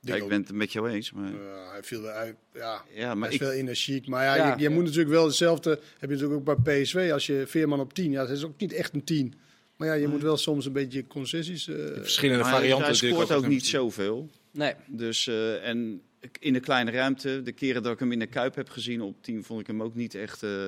[0.00, 1.12] Ja, Ik ben het met jou eens.
[1.12, 1.32] Maar,
[1.72, 4.06] hij viel wel uit, ja, ja, maar is ik, wel energiek.
[4.06, 4.54] Maar ja, Ja.
[4.56, 7.80] je, je moet natuurlijk wel hetzelfde, heb je natuurlijk ook bij PSV, als je Veerman
[7.80, 9.34] op 10, ja, dat is ook niet echt een 10.
[9.76, 11.68] Maar ja, je moet wel soms een beetje concessies...
[11.68, 14.30] eh, Verschillende maar varianten hij scoort ook niet zoveel.
[14.50, 14.74] nee.
[14.86, 16.02] Dus, eh, en
[16.40, 19.22] in de kleine ruimte, de keren dat ik hem in de Kuip heb gezien op
[19.22, 20.64] 10, vond ik hem ook niet echt eh,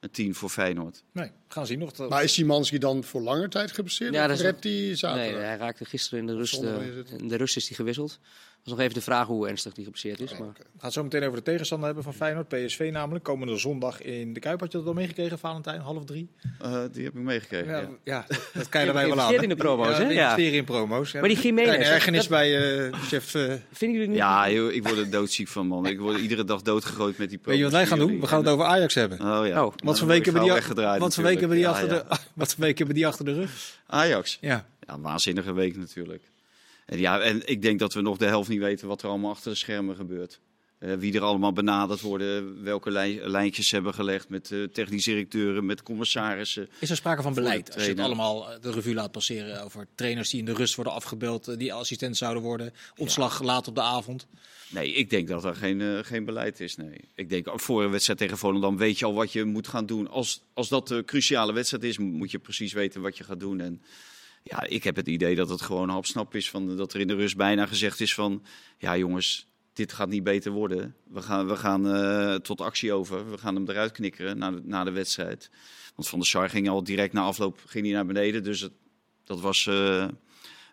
[0.00, 1.02] een 10 voor Feyenoord.
[1.12, 1.92] Nee, we gaan zien nog.
[1.92, 2.10] Dat...
[2.10, 4.14] maar is Simanski dan voor langer tijd geblesseerd?
[4.14, 5.32] Ja, dat is- redt hij zaterdag?
[5.32, 6.62] Nee, hij raakte gisteren in de rust.
[6.62, 7.10] Eh, het.
[7.10, 8.18] in de rust is hij gewisseld.
[8.66, 10.30] Was nog even de vraag hoe ernstig die geblesseerd is.
[10.30, 10.48] Maar...
[10.48, 12.48] We gaan het zo meteen over de tegenstander hebben van Feyenoord.
[12.48, 13.24] PSV namelijk.
[13.24, 14.60] Komende zondag in de Kuip.
[14.60, 15.80] Had je dat al meegekregen, Valentijn?
[15.80, 16.30] Half drie?
[16.60, 17.68] Eh, die heb ik meegekregen.
[17.70, 17.88] Ja, ja.
[18.04, 18.24] ja.
[18.28, 19.34] dat, dat kan je erbij wel aan.
[19.34, 20.02] In de promo's, hè?
[20.02, 21.12] Ja, investeren in promo's.
[21.12, 23.34] Maar die Jiménez, Een ergernis dat- bij eh, chef...
[23.34, 24.16] eh, Vinden jullie niet?
[24.18, 25.86] Ja, joh, ik word er doodziek van, man.
[25.86, 28.20] Ik word iedere dag doodgegooid met die weet je wat wij gaan doen?
[28.20, 29.20] We gaan het over Ajax hebben.
[29.20, 29.64] Oh ja.
[29.64, 32.04] Oh, Wat voor weken hebben die, weggedraaid wat voor weken hebben die, achter de,
[32.34, 33.50] wat voor weken hebben die achter de rug?
[33.90, 34.02] Ja, ja.
[34.04, 34.38] Ajax.
[34.40, 34.66] Ja.
[34.86, 36.22] Ja, een waanzinnige week natuurlijk.
[36.86, 39.30] En, ja, en ik denk dat we nog de helft niet weten wat er allemaal
[39.30, 40.40] achter de schermen gebeurt.
[40.78, 45.66] Eh, wie er allemaal benaderd worden, welke lijn- lijntjes hebben gelegd met uh, technische directeuren,
[45.66, 46.68] met commissarissen.
[46.78, 47.74] Is er sprake van de beleid?
[47.74, 50.74] Als je het allemaal eh, de revue laat passeren over trainers die in de rust
[50.74, 54.26] worden afgebeeld, eh, die assistent zouden worden, ontslag laat op de avond.
[54.70, 56.76] Nee, ik denk dat er geen, eh, geen beleid is.
[56.76, 57.00] Nee.
[57.14, 59.86] Ik denk ook voor een wedstrijd tegen Volendam weet je al wat je moet gaan
[59.86, 60.08] doen.
[60.08, 63.60] Als, als dat een cruciale wedstrijd is, moet je precies weten wat je gaat doen.
[63.60, 63.82] En
[64.48, 66.50] ja, ik heb het idee dat het gewoon hapsnap is.
[66.50, 68.44] Van, dat er in de rust bijna gezegd is van...
[68.78, 70.94] Ja jongens, dit gaat niet beter worden.
[71.04, 73.30] We gaan, we gaan eh, tot actie over.
[73.30, 75.50] We gaan hem eruit knikkeren na de, na de wedstrijd.
[75.94, 78.42] Want Van der Sar ging al direct na afloop ging hij naar beneden.
[78.42, 78.72] Dus het,
[79.24, 79.66] dat was...
[79.66, 80.08] eh,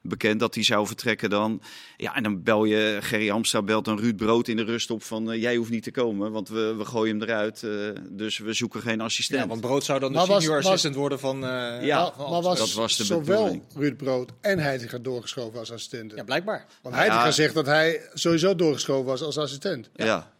[0.05, 1.61] bekend dat hij zou vertrekken dan.
[1.97, 5.03] Ja, en dan bel je, Gerry Hamstra belt dan Ruud Brood in de rust op
[5.03, 5.31] van...
[5.31, 7.63] eh, jij hoeft niet te komen, want we, we gooien hem eruit.
[7.63, 7.71] eh,
[8.09, 9.41] dus we zoeken geen assistent.
[9.41, 11.45] Ja, want Brood zou dan de Maar was- senior was- worden van.
[11.45, 13.63] eh, Ja, van maar was, dat was de zowel bedoeling.
[13.75, 16.13] Ruud Brood en Heitinga doorgeschoven als assistent.
[16.15, 16.65] Ja, blijkbaar.
[16.81, 17.31] Want Heitinga ja.
[17.31, 19.89] zegt dat hij sowieso doorgeschoven was als assistent.
[19.95, 20.31] ja.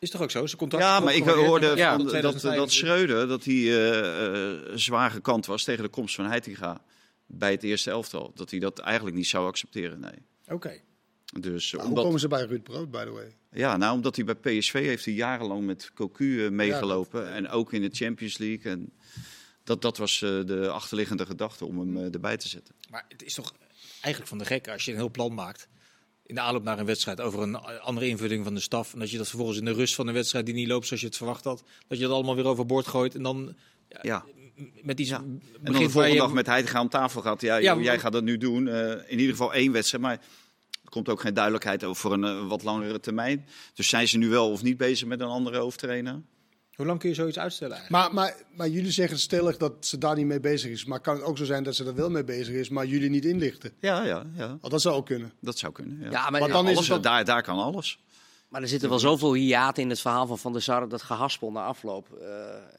[0.00, 0.46] Is toch ook zo?
[0.46, 2.72] Zijn contract Ja, maar ik hoorde tot dat, dat 2025.
[2.72, 6.80] Schreuder dat hij eh, eh, zwaar gekant was tegen de komst van Heitinga
[7.28, 8.32] bij het eerste elftal.
[8.34, 10.26] Dat hij dat eigenlijk niet zou accepteren, nee.
[10.48, 10.80] Oké.
[11.40, 13.36] Dus, omdat, Hoe komen ze bij Ruud Brood, by the way?
[13.52, 17.32] Ja, nou, omdat hij bij PSV heeft hij jarenlang met Cocu eh, meegelopen.
[17.32, 18.72] en ook in de Champions League.
[18.72, 18.92] En
[19.64, 22.74] dat, dat was eh, de achterliggende gedachte om hem eh, erbij te zetten.
[22.90, 23.54] Maar het is toch
[24.00, 25.68] eigenlijk van de gek als je een heel plan maakt.
[26.22, 28.92] In de aanloop naar een wedstrijd over een andere invulling van de staf.
[28.92, 31.02] En dat je dat vervolgens in de rust van een wedstrijd die niet loopt zoals
[31.02, 31.64] je het verwacht had.
[31.86, 33.14] Dat je dat allemaal weer overboord gooit.
[33.14, 33.56] En dan
[34.02, 34.24] Ja.
[34.82, 35.16] Met Ja.
[35.16, 36.20] En dan de volgende je...
[36.20, 37.40] dag met Heitinga om tafel gaat.
[37.40, 38.68] Ja, jij gaat dat nu doen.
[38.68, 40.02] Eh, in ieder geval één wedstrijd.
[40.02, 40.12] Maar
[40.84, 43.46] er komt ook geen duidelijkheid over voor een eh, wat langere termijn.
[43.74, 46.22] Dus zijn ze nu wel of niet bezig met een andere hoofdtrainer?
[46.74, 48.14] Hoe lang kun je zoiets uitstellen eigenlijk?
[48.14, 50.84] Maar, maar, maar jullie zeggen stellig dat ze daar niet mee bezig is.
[50.84, 53.10] Maar kan het ook zo zijn dat ze er wel mee bezig is, maar jullie
[53.10, 53.72] niet inlichten?
[53.80, 54.58] Ja, ja, ja.
[54.60, 55.32] Dat zou ook kunnen.
[55.40, 55.98] Dat zou kunnen.
[56.00, 56.10] Ja.
[56.10, 57.98] Ja, maar, Maar dan is alles, het daar, daar kan alles.
[58.48, 61.50] Maar er zitten wel zoveel hiaten in het verhaal van Van der Sar, dat gehaspel
[61.50, 62.12] na afloop.
[62.12, 62.28] Eh,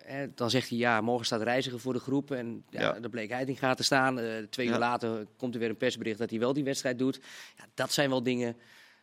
[0.04, 2.32] hè, dan zegt hij, ja, morgen staat reiziger voor de groep.
[2.32, 3.00] En ja, Ja.
[3.00, 4.20] dan bleek Heitinga te staan.
[4.20, 7.20] Eh, twee uur later komt er weer een persbericht dat hij wel die wedstrijd doet.
[7.58, 8.56] Ja, dat zijn wel dingen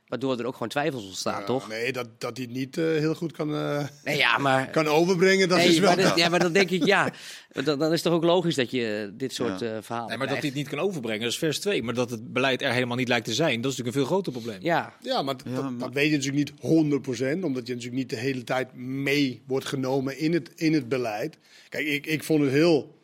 [0.06, 1.68] waardoor er ook gewoon twijfels ontstaan, Ja, toch?
[1.68, 4.70] Nee, dat, dat hij het niet eh, heel goed kan, eh, Nee, ja, maar...
[4.76, 5.94] kan overbrengen, dat Nee, is wel...
[5.94, 7.10] maar dat- ja, maar dan denk ik, ja,
[7.52, 9.66] dan, dan is het toch ook logisch dat je dit soort Ja.
[9.76, 11.82] eh verhalen Nee, maar dat hij het niet kan overbrengen, dat is vers 2.
[11.82, 14.10] Maar dat het beleid er helemaal niet lijkt te zijn, dat is natuurlijk een veel
[14.12, 14.58] groter probleem.
[14.62, 18.00] Ja, Ja, maar, dat, Ja, maar- dat weet je natuurlijk niet 100%, omdat je natuurlijk
[18.00, 21.38] niet de hele tijd mee wordt genomen in het, in het beleid.
[21.68, 22.95] Kijk, ik, ik vond het heel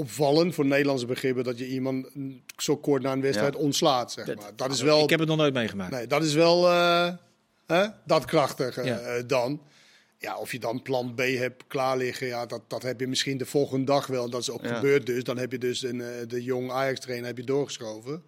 [0.00, 2.06] opvallend voor Nederlandse begrippen dat je iemand
[2.56, 3.58] zo kort na een wedstrijd Ja.
[3.60, 4.50] ontslaat, zeg maar.
[4.56, 5.90] Dat is wel, Ik heb het nog nooit meegemaakt.
[5.90, 7.12] nee, dat is wel eh,
[7.66, 8.98] hè, dat krachtige Ja.
[8.98, 9.62] eh, dan.
[10.18, 13.38] Ja, of je dan plan B hebt klaar liggen, ja, dat, dat heb je misschien
[13.38, 14.30] de volgende dag wel.
[14.30, 14.74] Dat is ook Ja.
[14.74, 15.24] gebeurd dus.
[15.24, 18.22] Dan heb je dus een, eh, de jong Ajax-trainer heb je doorgeschoven.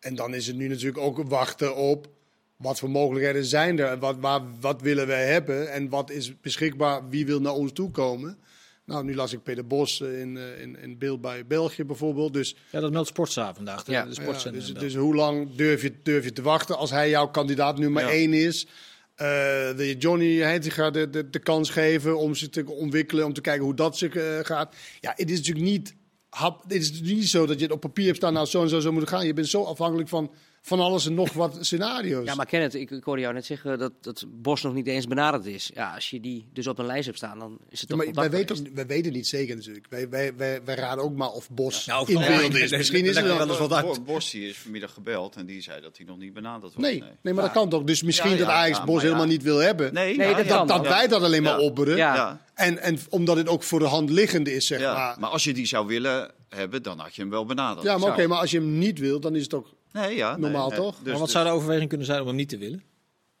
[0.00, 2.08] En dan is het nu natuurlijk ook wachten op
[2.56, 3.98] wat voor mogelijkheden zijn er.
[3.98, 7.08] Wat, waar, wat willen wij hebben en wat is beschikbaar?
[7.08, 8.38] Wie wil naar ons toe komen?
[8.86, 12.32] Nou, nu las ik Peter Bos eh, in, eh, in, in beeld bij België bijvoorbeeld.
[12.32, 14.04] Dus, Ja, dat meldt Sportza vandaag, de, Ja.
[14.04, 17.26] de ja, dus, dus hoe lang durf je, durf je te wachten als hij jouw
[17.28, 18.08] kandidaat nummer Ja.
[18.10, 18.66] één is?
[19.14, 19.26] Eh,
[19.70, 23.40] wil je Johnny Heitinga de, de, de kans geven om zich te ontwikkelen, om te
[23.40, 24.74] kijken hoe dat zich eh, gaat?
[25.00, 25.94] Ja, het is natuurlijk niet
[26.28, 28.68] hap, het is niet zo dat je het op papier hebt staan, nou zo en
[28.68, 29.26] zo, zo moet gaan.
[29.26, 30.30] Je bent zo afhankelijk van,
[30.66, 32.26] van alles en nog wat scenario's.
[32.26, 35.06] Ja, maar Kenneth, ik, ik hoorde jou net zeggen dat, dat Bos nog niet eens
[35.06, 35.70] benaderd is.
[35.74, 38.04] Ja, als je die dus op een lijst hebt staan, dan is het Ja, toch
[38.04, 39.86] maar wij weten, wij weten niet zeker natuurlijk.
[39.90, 42.62] Wij, wij, wij, wij raden ook maar of Bos Nou, of in wel, beeld nee,
[42.62, 42.70] is.
[42.70, 43.48] Misschien is er wel...
[43.48, 43.84] eens wat uit.
[43.86, 46.82] Bo- Bos die is vanmiddag gebeld en die zei dat hij nog niet benaderd was.
[46.82, 47.84] Nee, nee, maar dat kan toch.
[47.84, 49.94] Dus misschien Ja, dat ja, Ajax ja, Bos helemaal niet wil hebben.
[49.94, 50.68] Nee, dat.
[50.68, 50.82] Dat ja.
[50.82, 51.96] wij dat alleen maar opperen.
[51.96, 52.44] Ja.
[52.54, 55.16] En, en omdat het ook voor de hand liggende is, zeg Ja, maar.
[55.20, 57.86] maar als je die zou willen hebben, dan had je hem wel benaderd.
[57.86, 59.74] Ja, maar oké, maar als je hem niet wil, dan is het ook...
[59.96, 60.78] Nee, ja, normaal nee.
[60.78, 60.94] toch?
[60.96, 62.78] Dus, maar wat dus- zou de overweging kunnen zijn om hem niet te willen?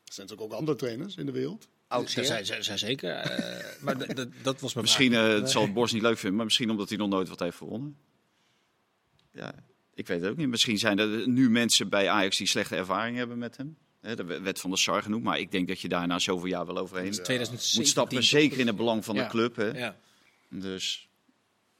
[0.04, 1.68] Er zijn natuurlijk ook andere trainers in de wereld.
[1.88, 2.44] Oud Zij, zeer.
[2.44, 3.10] zij, zij zeker.
[3.10, 3.96] eh, maar
[4.42, 5.28] dat was mijn Misschien vraag.
[5.28, 7.38] eh, het zal het Bos niet leuk vinden, maar misschien omdat hij nog nooit wat
[7.40, 7.96] heeft gewonnen.
[9.32, 9.54] Ja,
[9.94, 10.48] ik weet het ook niet.
[10.48, 13.76] Misschien zijn er nu mensen bij Ajax die slechte ervaring hebben met hem.
[14.00, 16.48] Hè, Er werd van de Sar genoemd, maar ik denk dat je daar na zoveel
[16.48, 18.22] jaar wel overheen 2017 moet stappen.
[18.22, 19.22] Zeker in het belang van Ja.
[19.22, 19.56] de club.
[19.56, 19.78] Hè.
[19.78, 19.96] Ja,
[20.48, 21.08] Dus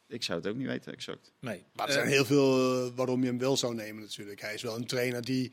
[0.09, 1.33] ik zou het ook niet weten, exact.
[1.41, 1.65] nee.
[1.73, 4.41] Maar er Eh, zijn heel veel eh, waarom je hem wel zou nemen natuurlijk.
[4.41, 5.53] Hij is wel een trainer die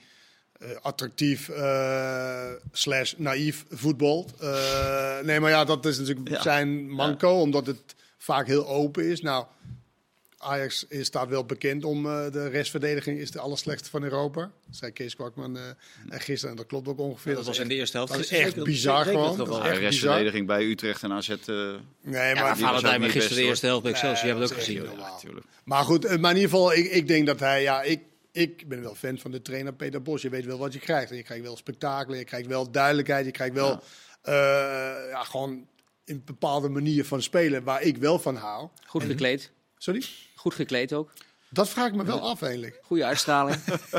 [0.53, 4.33] eh, attractief eh, slash naïef voetbalt.
[4.39, 6.41] Eh, nee, maar ja, dat is natuurlijk Ja.
[6.41, 9.21] zijn manco, omdat het vaak heel open is.
[9.21, 9.45] Nou,
[10.43, 14.39] Ajax is, staat wel bekend om eh, de restverdediging is de allerslechtste van Europa.
[14.41, 15.63] Dat zei Kees Kwakman eh,
[16.09, 17.35] en gisteren en dat klopt ook ongeveer.
[17.35, 18.11] dat was in de eerste helft.
[18.11, 19.37] dat is echt dat- bizar dat gewoon.
[19.37, 21.29] Dat is Ja, echt restverdediging bij Utrecht en AZ.
[21.29, 21.73] eh Nee,
[22.11, 24.23] Ja, maar, was Valentijn, niet gisteren de eerste helft bij Excelsior.
[24.25, 24.99] Nee, Je hebt het ook gezien.
[25.11, 25.45] natuurlijk.
[25.63, 27.99] Maar goed, maar in ieder geval, ik, ik denk dat hij, ja, ik,
[28.31, 30.21] ik ben wel fan van de trainer Peter Bos.
[30.21, 31.11] Je weet wel wat je krijgt.
[31.11, 33.83] En je krijgt wel spektakel, je krijgt wel duidelijkheid, je krijgt wel
[34.21, 34.33] eh,
[35.09, 35.67] ja, gewoon
[36.05, 38.67] een bepaalde manier van spelen waar ik wel van hou.
[38.85, 39.51] Goed gekleed.
[39.77, 40.03] Sorry?
[40.43, 41.11] Goed gekleed ook.
[41.49, 42.79] Dat vraag ik me wel af eigenlijk.
[42.83, 43.57] Goede uitstraling.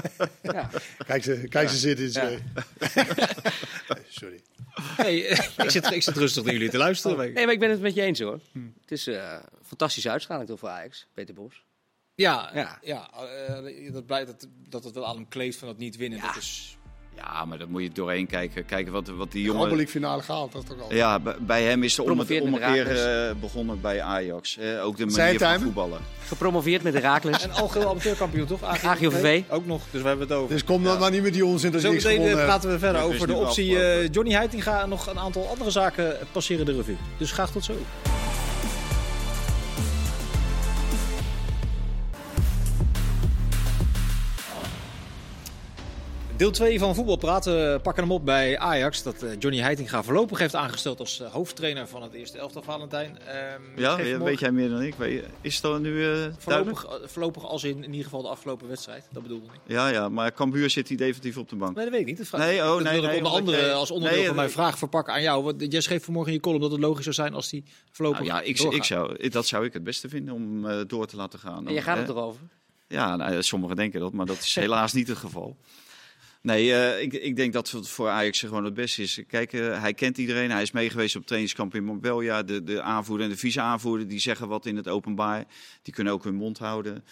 [0.43, 0.71] ja.
[1.07, 2.41] Kijk ze, kijk ze zitten.
[2.79, 4.43] Eh, Sorry.
[4.99, 7.27] Nee, ik, zit, ik zit rustig naar jullie te luisteren.
[7.29, 8.41] ik- Nee, maar ik ben het met je eens hoor.
[8.81, 11.65] Het is eh, een fantastische uitstraling toch voor Ajax, Peter Bos.
[12.15, 12.79] Ja, ja.
[12.83, 13.11] Ja.
[13.13, 16.19] eh, dat, blijkt dat, dat het wel aan hem kleeft van het niet winnen.
[16.19, 16.27] Ja.
[16.27, 16.77] Dat is,
[17.17, 18.65] Ja, maar dat moet je doorheen kijken.
[18.65, 19.55] Kijken wat, wat die De jongen...
[19.55, 20.95] Europa League finale gehaald, dat is toch al.
[20.95, 24.57] Ja, bij- hem is de om, met ommekeer eh, begonnen bij Ajax.
[24.61, 24.83] hè.
[24.83, 25.99] ook de manier het van voetballen.
[26.27, 27.43] Gepromoveerd met Herakles.
[27.43, 28.63] en algeheel amateurkampioen toch?
[28.63, 29.43] AGOVV.
[29.49, 30.49] Ook nog, dus we hebben het over.
[30.55, 33.03] Dus kom dan maar niet met die onzin dat Zometeen gewonnen eh, praten we verder
[33.03, 36.73] het over de optie eh, Johnny Heitinga en nog een aantal andere zaken passeren de
[36.77, 36.97] revue.
[37.19, 37.73] Dus graag tot zo.
[46.37, 49.03] Deel 2 van Voetbal Praten pakken hem op bij Ajax.
[49.03, 53.19] Dat eh, Johnny Heitinga voorlopig heeft aangesteld als eh, hoofdtrainer van het eerste elftal Valentijn.
[53.19, 54.95] Ehm, Ja, weet jij meer dan ik?
[55.41, 56.41] Is het nu eh duidelijk?
[56.43, 59.05] Voorlopig, eh, voorlopig als in, in ieder geval de afgelopen wedstrijd.
[59.13, 59.61] Dat bedoelde ik.
[59.67, 61.75] Ja, ja, maar Cambuur zit hij definitief op de bank.
[61.77, 62.19] Nee, dat weet ik niet.
[62.19, 64.37] Dat vraag- Nee, oh, dat nee, wilde ik nee, onder andere als onderdeel nee, van
[64.37, 65.43] mijn vraag verpakken aan jou.
[65.45, 68.21] Want jij schreef vanmorgen in je column dat het logisch zou zijn als die voorlopig
[68.21, 71.17] Nou, ja, ik, ik zou, dat zou ik het beste vinden om eh, door te
[71.17, 71.67] laten gaan.
[71.67, 72.41] En je gaat het erover.
[72.89, 75.57] Ja, nou, sommigen denken dat, maar dat is helaas niet het geval.
[76.45, 79.21] Nee, eh, ik, ik denk dat het voor Ajax gewoon het beste is.
[79.29, 80.51] Kijk, eh, hij kent iedereen.
[80.51, 82.43] Hij is meegeweest op trainingskamp in Marbella.
[82.43, 85.45] De, de aanvoerder en de vice-aanvoerder die zeggen wat in het openbaar.
[85.83, 87.05] Die kunnen ook hun mond houden.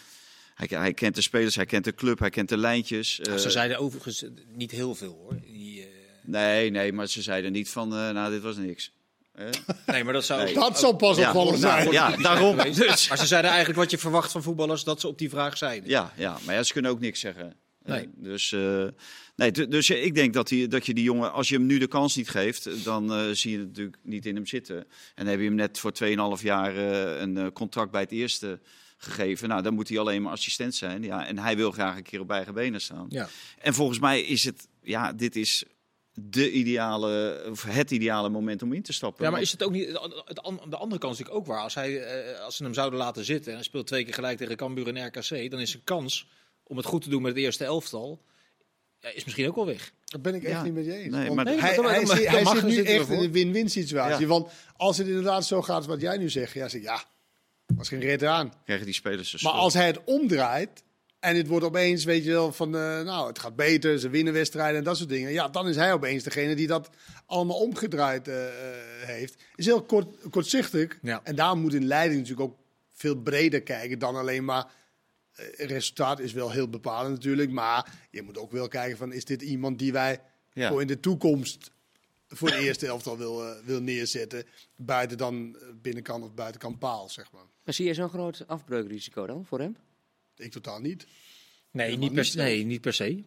[0.53, 3.15] Hij, hij kent de spelers, hij kent de club, hij kent de lijntjes.
[3.21, 5.35] Ja, Ze Eh, zeiden overigens eh, niet heel veel hoor.
[5.45, 5.87] Die, eh,
[6.25, 8.91] Nee, nee, maar ze zeiden niet van, eh, nou, dit was niks.
[9.35, 9.49] Hè?
[9.85, 10.43] nee, maar dat zou.
[10.43, 10.53] Nee.
[10.53, 11.91] Dat zal pas Ja, opvallen nou, zijn.
[11.91, 12.57] ja, daarom.
[12.73, 13.07] Dus.
[13.09, 15.89] Maar ze zeiden eigenlijk wat je verwacht van voetballers dat ze op die vraag zeiden.
[15.89, 17.55] Ja, ja, maar ja, ze kunnen ook niks zeggen.
[17.85, 17.99] Nee.
[18.01, 18.85] Eh, Dus, eh,
[19.35, 21.87] nee, du- dus ik denk dat, dat je die jongen, als je hem nu de
[21.87, 24.77] kans niet geeft, dan eh, zie je het natuurlijk niet in hem zitten.
[24.77, 25.91] En dan heb je hem net voor
[26.37, 28.59] 2,5 jaar eh, een eh, contract bij het eerste
[28.97, 29.49] gegeven.
[29.49, 31.03] Nou, dan moet hij alleen maar assistent zijn.
[31.03, 33.05] Ja, en hij wil graag een keer op eigen benen staan.
[33.09, 33.29] Ja.
[33.59, 35.63] En volgens mij is het, ja, dit is
[36.13, 39.25] de ideale, of het ideale moment om in te stappen.
[39.25, 39.87] Ja, maar is het ook niet.
[40.69, 41.61] De andere kant is natuurlijk ook waar.
[41.61, 44.37] Als, hij, eh, als ze hem zouden laten zitten en hij speelt twee keer gelijk
[44.37, 46.27] tegen Cambuur en RKC, dan is zijn kans
[46.63, 48.21] om het goed te doen met het eerste elftal.
[49.03, 49.91] Ja, is misschien ook wel weg.
[50.05, 50.63] Dat ben ik echt Ja.
[50.63, 51.13] niet met je eens.
[51.15, 54.21] Nee, maar- Nee, hij, maar- hij, maar- zit- hij nu echt in een win-win situatie.
[54.21, 54.27] Ja.
[54.27, 57.03] Want als het inderdaad zo gaat wat jij nu zegt, ja, zeg ja,
[57.75, 58.53] was geen red aan.
[58.65, 60.83] krijgen die spelers een Maar als hij het omdraait
[61.19, 64.33] en het wordt opeens, weet je wel, van eh, nou, het gaat beter, ze winnen
[64.33, 65.31] wedstrijden en dat soort dingen.
[65.31, 66.89] Ja, dan is hij opeens degene die dat
[67.25, 68.53] allemaal omgedraaid eh, eh,
[69.07, 69.35] heeft.
[69.55, 70.97] Is heel kort, kortzichtig.
[71.01, 71.21] Ja.
[71.23, 72.57] En daar moet in leiding natuurlijk ook
[72.93, 74.65] veel breder kijken dan alleen maar.
[75.35, 79.13] Eh, Het resultaat is wel heel bepalend natuurlijk, maar je moet ook wel kijken van
[79.13, 80.21] is dit iemand die wij
[80.53, 80.69] Ja.
[80.69, 81.71] voor in de toekomst
[82.27, 87.09] voor de eerste elftal wil, eh, wil neerzetten, buiten dan eh, binnenkant of buitenkant paal,
[87.09, 87.45] zeg maar.
[87.63, 89.77] Maar zie je zo'n groot afbreukrisico dan voor hem?
[90.35, 91.05] Ik totaal niet.
[91.71, 93.23] Nee, Helemaal niet per, niet nee, niet per se.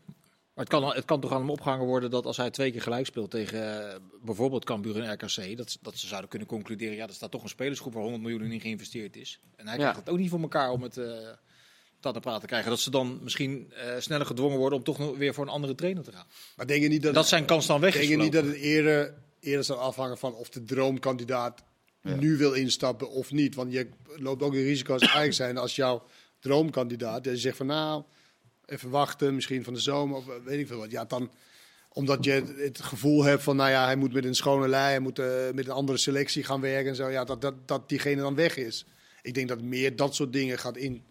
[0.55, 2.83] Maar het kan, het kan toch aan hem opgehangen worden dat als hij twee keer
[2.83, 7.07] gelijk speelt tegen bijvoorbeeld Cambuur en RKC, dat, ze- dat ze zouden kunnen concluderen, ja,
[7.07, 9.41] er staat toch een spelersgroep waar 100 miljoen in geïnvesteerd is.
[9.57, 9.81] En hij Ja.
[9.81, 11.39] krijgt het ook niet voor elkaar om het uh, dat
[12.13, 12.71] te praten te krijgen.
[12.71, 15.75] Dat ze dan misschien eh, sneller gedwongen worden om toch nog weer voor een andere
[15.75, 16.27] trainer te gaan.
[16.57, 18.01] Maar denk je niet dat, Dat zijn kans dan weg is.
[18.01, 21.65] denk je niet dat het eerder, eerder zal afhangen van of de droomkandidaat
[22.03, 23.55] nu wil instappen of niet?
[23.55, 26.03] Want je loopt ook een risico als eigenlijk zijn als jouw
[26.41, 27.25] droomkandidaat.
[27.25, 28.03] Dat je zegt van nou,
[28.67, 30.91] even wachten, misschien van de zomer of eh, weet ik veel wat.
[30.91, 31.31] Ja, dan
[31.89, 35.01] omdat je het gevoel hebt van, nou ja, hij moet met een schone lei, hij
[35.01, 37.09] moet eh, met een andere selectie gaan werken en zo.
[37.09, 38.87] Ja, dat, dat, dat diegene dan weg is.
[39.23, 41.03] Ik denk dat meer dat soort dingen gaat, in,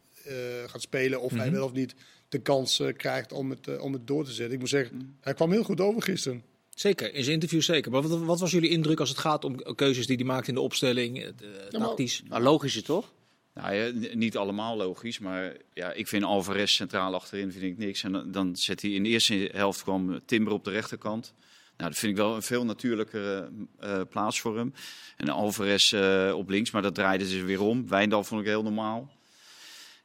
[0.68, 1.22] gaat spelen.
[1.22, 1.96] Of hij wel of niet
[2.30, 4.54] de kans eh, krijgt om het, eh, om het door te zetten.
[4.54, 6.44] Ik moet zeggen, hij kwam heel goed over gisteren.
[6.76, 7.92] Zeker, in zijn interview zeker.
[7.92, 10.54] Maar wat, wat was jullie indruk als het gaat om keuzes die hij maakt in
[10.54, 12.22] de opstelling, eh, de- Ja, maar- tactisch?
[12.28, 13.14] Nou, logisch is toch?
[13.54, 18.04] Nou ja, niet allemaal logisch, maar ja, ik vind Alvarez centraal achterin vind ik niks.
[18.04, 21.34] En dan- dan zet hij in de eerste helft kwam Timber op de rechterkant.
[21.78, 24.74] Nou, dat vind ik wel een veel natuurlijkere eh, plaats voor hem.
[25.18, 27.88] En Alvarez eh, op links, maar dat draaide ze weer om.
[27.88, 29.12] Wijndal vond ik heel normaal.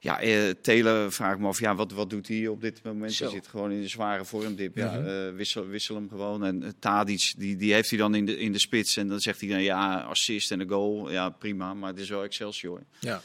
[0.02, 3.12] Ja, eh Taylor vraag ik me af, ja, wat, wat doet hij op dit moment?
[3.12, 3.24] Zo.
[3.24, 4.76] Hij zit gewoon in een zware vormdip.
[4.76, 5.06] Ja, Mhm.
[5.08, 6.44] eh, wissel, wissel hem gewoon.
[6.44, 8.96] En eh, Tadic, die, die heeft hij dan in de, in de spits.
[8.96, 11.10] En dan zegt hij, dan, ja, assist en een goal.
[11.10, 13.22] Ja, prima, maar het is wel Excelsior Ja.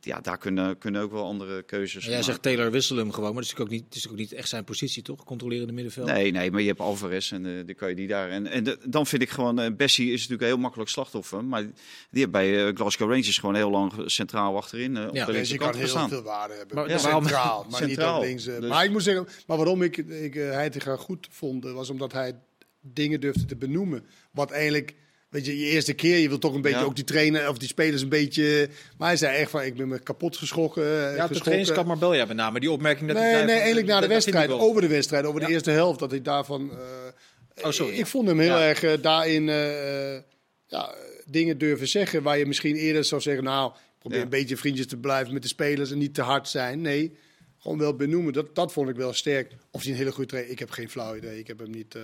[0.00, 2.24] Ja, daar kunnen, kunnen ook wel andere keuzes Jij maken.
[2.24, 4.32] zegt Taylor wissel hem gewoon, maar dat is natuurlijk ook niet, het is ook niet
[4.32, 5.24] echt zijn positie, toch?
[5.24, 6.06] Controlerende middenveld.
[6.06, 8.28] Nee, nee, maar je hebt Alvarez en eh dan kan je die daar.
[8.30, 11.44] En, en de- dan vind ik gewoon, eh, Bessie is natuurlijk een heel makkelijk slachtoffer.
[11.44, 11.72] Maar die
[12.10, 15.50] heeft bij eh, Glasgow Rangers gewoon heel lang centraal achterin eh, op Ja, de Dus
[15.50, 16.08] je kan heel gestaan.
[16.08, 16.76] veel waarde hebben.
[16.76, 18.12] Maar waarom- centraal, maar Centraal.
[18.14, 18.44] niet op links.
[18.44, 22.12] Dus- Maar ik moet zeggen, maar waarom ik, ik uh, Heitinga goed vond, was omdat
[22.12, 22.38] hij
[22.80, 24.04] dingen durfde te benoemen.
[24.32, 24.94] Wat eigenlijk,
[25.28, 26.84] weet je, je eerste keer, je wil toch een beetje Ja.
[26.84, 28.68] ook die trainer of die spelers een beetje...
[28.98, 30.82] Maar hij zei echt van, ik ben me kapot geschrokken.
[30.84, 31.40] eh, ja, op de geschrokken.
[31.42, 32.60] trainingskamp Marbella met name.
[32.60, 35.46] Die opmerking dat Nee, hij nee, eigenlijk na de wedstrijd, over de wedstrijd, over Ja.
[35.46, 36.70] de eerste helft, dat hij daarvan...
[36.70, 36.76] eh,
[37.64, 38.68] Oh, sorry, ik vond hem heel Ja.
[38.68, 40.22] erg eh, daarin eh, eh,
[40.66, 40.94] ja,
[41.26, 44.96] dingen durven zeggen, waar je misschien eerder zou zeggen, nou, probeer een beetje vriendjes te
[44.96, 46.80] blijven met de spelers en niet te hard zijn.
[46.80, 47.16] Nee,
[47.58, 48.32] gewoon wel benoemen.
[48.32, 49.52] Dat, dat vond ik wel sterk.
[49.70, 51.94] Of hij een hele goede trainer, ik heb geen flauw idee, ik heb hem niet...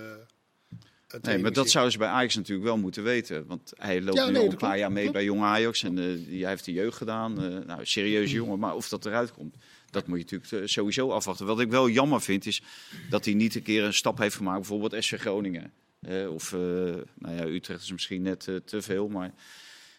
[1.21, 3.45] Nee, maar dat zouden ze bij Ajax natuurlijk wel moeten weten.
[3.47, 5.17] Want hij loopt Ja, nu nee, al een paar klopt, jaar mee klopt.
[5.17, 5.83] bij Jong Ajax.
[5.83, 7.43] En eh, die, hij heeft de jeugd gedaan.
[7.43, 8.59] Eh, nou, serieuze jongen.
[8.59, 9.55] Maar of dat eruit komt,
[9.89, 11.45] dat moet je natuurlijk eh, sowieso afwachten.
[11.45, 12.61] Wat ik wel jammer vind, is
[13.09, 14.59] dat hij niet een keer een stap heeft gemaakt.
[14.59, 15.71] Bijvoorbeeld SC Groningen.
[16.01, 16.59] Eh, of, eh,
[17.15, 19.07] nou ja, Utrecht is misschien net te veel.
[19.07, 19.33] Maar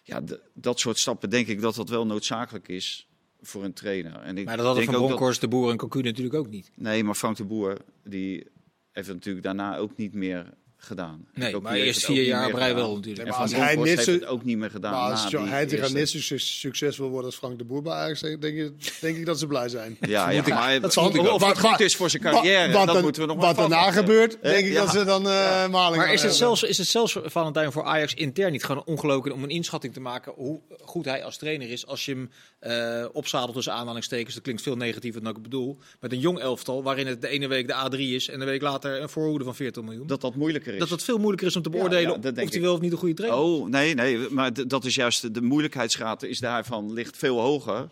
[0.03, 0.23] ja,
[0.55, 3.09] dat soort stappen denk ik dat dat wel noodzakelijk is
[3.41, 4.13] voor een trainer.
[4.21, 6.35] En ik Maar dat hadden denk Van ook dat- Bronckhorst, de Boer en Cocu natuurlijk
[6.35, 6.71] ook niet.
[6.75, 8.47] Nee, maar Frank de Boer die
[8.93, 10.55] heeft natuurlijk daarna ook niet meer
[10.87, 11.27] gedaan.
[11.35, 12.75] Nee, maar eerst vier jaar gedaan.
[12.75, 13.25] wel natuurlijk.
[13.27, 14.93] En maar als hij heeft zo- het ook niet meer gedaan.
[14.93, 17.65] Maar na als die hij eerste- net zo su- succes wil worden als Frank de
[17.65, 19.97] Boer bij Ajax, denk, ik- denk ik dat ze blij zijn.
[20.01, 22.85] Ja, ja, maar Dat of, zal- of wat- het goed is voor zijn carrière, wat
[22.87, 24.81] dat dan- moeten we nog maar Wat daarna gebeurt, denk ik ja.
[24.85, 28.15] dat ze dan eh maling Maar is het, zelfs, is het zelfs, Valentijn, voor Ajax
[28.15, 31.87] intern niet gewoon ongelooflijk om een inschatting te maken hoe goed hij als trainer is
[31.87, 36.13] als je hem eh opzadelt tussen aanhalingstekens, dat klinkt veel negatiever dan ik bedoel, met
[36.13, 39.01] een jong elftal waarin het de ene week de A3 is en de week later
[39.03, 40.07] een voorhoede van 40 miljoen.
[40.07, 40.89] Dat dat moeilijker is.
[40.89, 42.99] Dat het veel moeilijker is om te beoordelen ja, of hij wel of niet een
[42.99, 43.45] goede trainer is.
[43.45, 47.89] Oh, nee, nee, maar dat is juist de- moeilijkheidsgraad is daarvan ligt veel hoger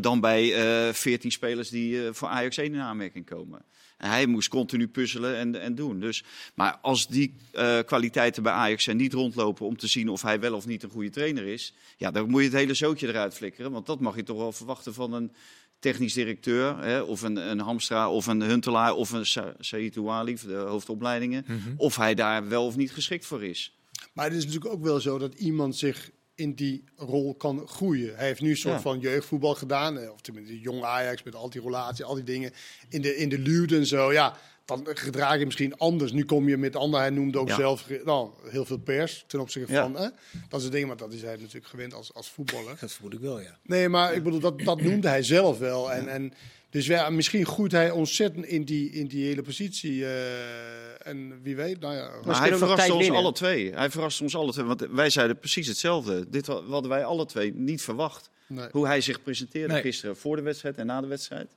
[0.00, 0.54] dan bij
[0.88, 3.62] eh 14 spelers die eh, voor Ajax 1 in aanmerking komen.
[3.96, 6.00] En hij moest continu puzzelen en, en doen.
[6.00, 6.24] Dus,
[6.54, 10.40] maar als die eh, kwaliteiten bij Ajax er niet rondlopen om te zien of hij
[10.40, 13.34] wel of niet een goede trainer is, ja, dan moet je het hele zootje eruit
[13.34, 13.72] flikkeren.
[13.72, 15.32] Want dat mag je toch wel verwachten van een
[15.78, 21.44] technisch directeur, hè, of een, een Hamstra, of een Huntelaar, of een Sa- de hoofdopleidingen,
[21.76, 23.76] of hij daar wel of niet geschikt voor is.
[24.12, 28.16] Maar het is natuurlijk ook wel zo dat iemand zich in die rol kan groeien.
[28.16, 28.80] Hij heeft nu een soort Ja.
[28.80, 30.10] van jeugdvoetbal gedaan.
[30.10, 32.52] Of tenminste, jong Ajax met al die relatie, al die dingen.
[32.88, 34.12] In de, in de Lude en zo.
[34.12, 34.36] Ja,
[34.68, 36.12] dan gedraag je misschien anders.
[36.12, 37.00] Nu kom je met ander.
[37.00, 37.54] Hij noemde ook Ja.
[37.56, 39.82] zelf nou, heel veel pers ten opzichte Ja.
[39.82, 39.96] van.
[39.96, 40.08] Hè,
[40.48, 40.88] dat soort dingen.
[40.88, 42.76] Maar dat is hij natuurlijk gewend als, als voetballer.
[42.80, 43.58] Dat vermoed ik wel, ja.
[43.62, 45.92] Nee, maar ik bedoel, dat, dat noemde hij zelf wel.
[45.92, 46.32] En, en,
[46.70, 50.04] dus ja, misschien groeit hij ontzettend in die, in die hele positie.
[50.04, 52.10] eh, en wie weet, nou ja.
[52.24, 53.72] Maar hij verraste ons alle twee.
[53.74, 54.64] Hij verraste ons alle twee.
[54.64, 56.28] Want wij zeiden precies hetzelfde.
[56.30, 58.30] Dit hadden wij alle twee niet verwacht.
[58.46, 58.68] Nee.
[58.70, 59.82] Hoe hij zich presenteerde Nee.
[59.82, 61.48] gisteren voor de wedstrijd en na de wedstrijd.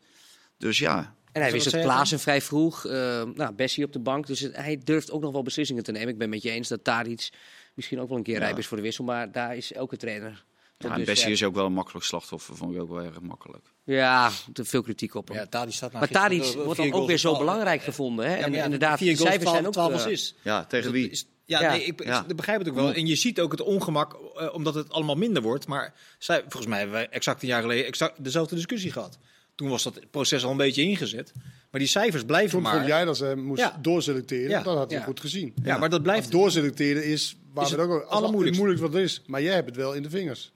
[0.58, 2.86] Dus ja, En hij wist het Klaassen vrij vroeg.
[2.86, 4.28] eh nou, Bessie op de bank.
[4.28, 6.08] Dus het- hij durft ook nog wel beslissingen te nemen.
[6.10, 7.30] Ik ben met je eens dat Tadic
[7.74, 8.40] misschien ook wel een keer Ja.
[8.40, 9.04] rijp is voor de wissel.
[9.04, 10.44] Maar daar is elke trainer.
[10.78, 12.56] ja en Bessie is ook wel een makkelijk slachtoffer.
[12.56, 13.66] Vond ik ook wel erg makkelijk.
[13.84, 15.38] Ja, te veel kritiek op hem.
[15.38, 18.26] Ja, Tadic staat maar gisteren, Tadic wordt dan ook weer zo 12 belangrijk gevonden.
[18.26, 18.36] Hè?
[18.38, 19.90] Ja, en inderdaad, vier de goals, cijfers zijn 12 ook...
[19.92, 20.36] 12 eh, assists.
[20.44, 21.10] Ja, tegen wie?
[21.10, 21.72] is- ja, Ja.
[21.72, 21.96] Nee, ik,
[22.36, 22.94] begrijp het ook wel.
[22.94, 25.68] En je ziet ook het ongemak, eh, omdat het allemaal minder wordt.
[25.68, 29.18] Maar zij, volgens mij hebben wij exact een jaar geleden exact dezelfde discussie gehad.
[29.62, 31.32] Toen was dat proces al een beetje ingezet.
[31.72, 32.74] Maar die cijfers blijven Toen maar.
[32.76, 33.78] vond jij dat ze hem moest Ja.
[33.82, 34.50] doorselecteren.
[34.50, 34.62] Ja.
[34.64, 35.06] Dat had hij Ja.
[35.06, 35.54] goed gezien.
[35.64, 36.32] Ja, maar dat blijft.
[36.32, 38.64] Doorselecteren is waar Is we het het ook allermoeilijkste.
[38.64, 39.22] moeilijk wat er is.
[39.28, 40.52] Maar jij hebt het wel in de vingers.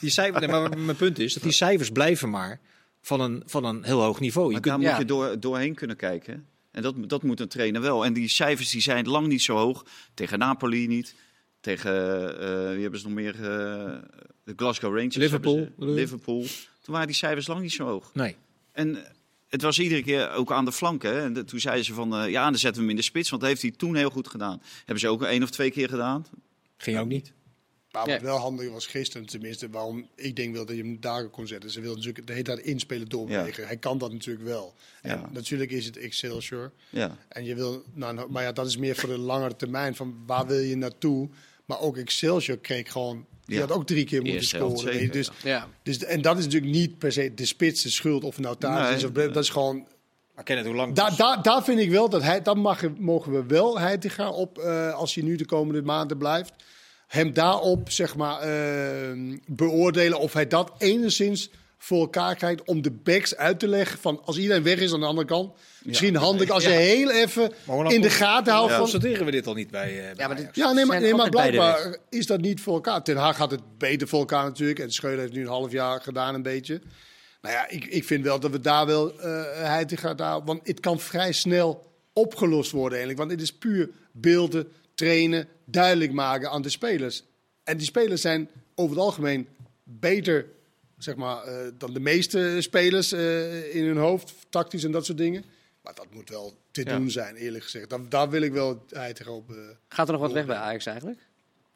[0.00, 2.60] Die cijfers, nee, maar mijn punt is dat die cijfers blijven maar
[3.00, 4.46] van een, van een heel hoog niveau.
[4.46, 4.90] Je Maar kunt, daar ja.
[4.90, 6.46] moet je door, doorheen kunnen kijken.
[6.70, 8.04] En dat, dat moet een trainer wel.
[8.04, 9.84] En die cijfers die zijn lang niet zo hoog.
[10.14, 11.14] Tegen Napoli niet.
[11.60, 11.92] Tegen,
[12.40, 13.34] eh wie hebben ze nog meer?
[13.34, 13.92] eh,
[14.44, 15.16] de Glasgow Rangers.
[15.16, 15.68] Liverpool?
[15.78, 16.44] Liverpool.
[16.84, 18.10] Toen waren die cijfers lang niet zo hoog.
[18.14, 18.36] nee.
[18.72, 18.98] En
[19.48, 21.10] het was iedere keer ook aan de flanken.
[21.14, 21.22] Hè.
[21.22, 23.30] En de- toen zeiden ze van, eh, ja, dan zetten we hem in de spits.
[23.30, 24.62] Want dat heeft hij toen heel goed gedaan.
[24.78, 26.26] Hebben ze ook één of twee keer gedaan.
[26.76, 27.32] Ging ook niet.
[27.90, 28.12] Maar Ja.
[28.12, 31.46] wat wel handig was gisteren, tenminste, waarom ik denk wel dat je hem daar kon
[31.46, 31.70] zetten.
[31.70, 33.66] Ze wilden natuurlijk de hele tijd inspelen doorbewegen.
[33.66, 34.74] Hij kan dat natuurlijk wel.
[35.02, 35.28] En Ja.
[35.32, 36.72] natuurlijk is het Excelsior.
[36.90, 37.16] Ja.
[37.28, 39.94] En je wil, nou, maar ja, dat is meer voor de langere termijn.
[39.94, 41.28] Van waar wil je naartoe?
[41.64, 43.26] Maar ook Excelsior kreeg gewoon.
[43.46, 43.60] Die Ja.
[43.60, 44.78] had ook drie keer moeten scoren.
[44.78, 45.68] zeker, Dus, Ja.
[45.82, 48.24] dus, en dat is natuurlijk niet per se de spitse schuld.
[48.24, 48.96] Of nou thuis Nee.
[48.96, 49.04] is.
[49.04, 49.86] Of, dat is gewoon
[50.34, 50.94] Maar ken het hoe lang.
[50.94, 53.78] daar, daar, daar vind ik wel dat hij, dat mag, mogen we wel
[54.10, 56.52] gaan op eh, als hij nu de komende maanden blijft.
[57.06, 62.90] Hem daarop zeg maar eh, beoordelen of hij dat enigszins voor elkaar krijgt om de
[62.90, 65.52] backs uit te leggen van als iedereen weg is aan de andere kant.
[65.82, 66.76] Misschien handig als je Ja.
[66.76, 67.52] heel even
[67.88, 70.36] in de gaten houdt van Constateren we dit al niet bij, eh, bij Ja, maar
[70.36, 73.02] dit- ja, nee, maar, nee, maar blijkbaar is dat niet voor elkaar.
[73.02, 74.78] Ten Haag had het beter voor elkaar natuurlijk.
[74.78, 76.80] En Schreuder heeft nu een half jaar gedaan een beetje.
[77.42, 80.44] Nou ja, ik, ik vind wel dat we daar wel eh Heitinga daar...
[80.44, 83.18] Want het kan vrij snel opgelost worden eigenlijk.
[83.18, 87.22] Want het is puur beelden, trainen, duidelijk maken aan de spelers.
[87.64, 89.48] En die spelers zijn over het algemeen
[89.82, 90.46] beter
[91.04, 94.34] zeg maar, eh, dan de meeste spelers eh, in hun hoofd.
[94.48, 95.44] Tactisch en dat soort dingen.
[95.82, 96.96] Maar dat moet wel te Ja.
[96.98, 97.90] doen zijn, eerlijk gezegd.
[97.90, 99.50] Daar, daar wil ik wel Heitinga op...
[99.50, 99.56] eh,
[99.88, 101.18] Gaat er nog wat weg bij Ajax eigenlijk?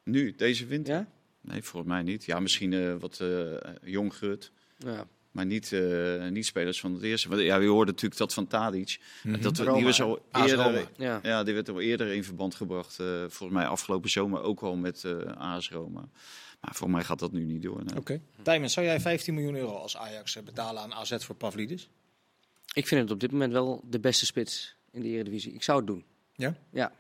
[0.05, 0.95] Nu, deze winter?
[0.95, 1.07] Ja?
[1.41, 2.25] Nee, volgens mij niet.
[2.25, 4.53] Ja, misschien eh, wat eh jong Gut.
[4.79, 5.07] Ja.
[5.31, 7.29] Maar niet, eh, niet spelers van het eerste.
[7.29, 9.01] Want, ja, we hoorden natuurlijk dat van Tadic.
[9.41, 10.89] dat, we- Roma, die was al eerder.
[10.97, 11.21] Ja.
[11.23, 12.99] ja, die werd al eerder in verband gebracht.
[13.01, 16.09] eh, volgens mij afgelopen zomer ook al met eh AS Roma.
[16.61, 17.85] Maar voor mij gaat dat nu niet door.
[17.85, 17.97] nee.
[17.97, 18.21] Oké.
[18.43, 21.89] Tijmen, zou jij 15 miljoen euro als Ajax eh, betalen aan AZ voor Pavlidis?
[22.73, 25.53] Ik vind het op dit moment wel de beste spits in de Eredivisie.
[25.53, 26.05] Ik zou het doen.
[26.35, 26.57] Ja?
[26.73, 26.93] Ja.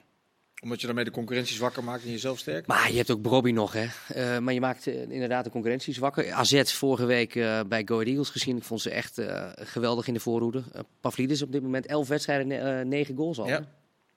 [0.62, 2.66] Omdat je daarmee de concurrentie zwakker maakt en jezelf sterk?
[2.66, 3.86] Maar je hebt ook Brobby nog, hè.
[4.08, 6.32] Eh, maar je maakt eh, inderdaad de concurrentie zwakker.
[6.32, 8.56] AZ vorige week eh, bij Go Ahead Eagles gezien.
[8.56, 10.58] Ik vond ze echt eh, geweldig in de voorhoede.
[10.74, 13.46] Uh, Pavlidis op dit moment 11 wedstrijden, ne- eh, 9 goals al.
[13.48, 13.68] Ja.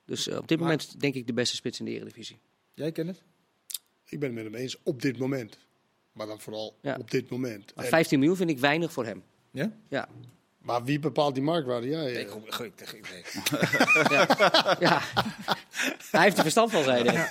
[0.06, 2.39] Dus op dit Maar- moment denk ik de beste spits in de Eredivisie.
[2.73, 3.21] Jij kent het?
[4.12, 5.58] Ik ben het met hem eens op dit moment.
[6.13, 6.95] Maar dan vooral Ja.
[7.00, 7.71] op dit moment.
[7.76, 9.24] Maar En- 15 miljoen vind ik weinig voor hem.
[9.52, 9.71] Ja?
[9.89, 10.10] Ja.
[10.58, 11.88] maar wie bepaalt die marktwaarde?
[11.88, 12.19] Ja, ja.
[12.19, 13.41] Ik, ik, ik, ik, ik-
[14.80, 15.02] ja.
[16.12, 17.13] Hij heeft er verstand van, zei hij.
[17.13, 17.28] Ja,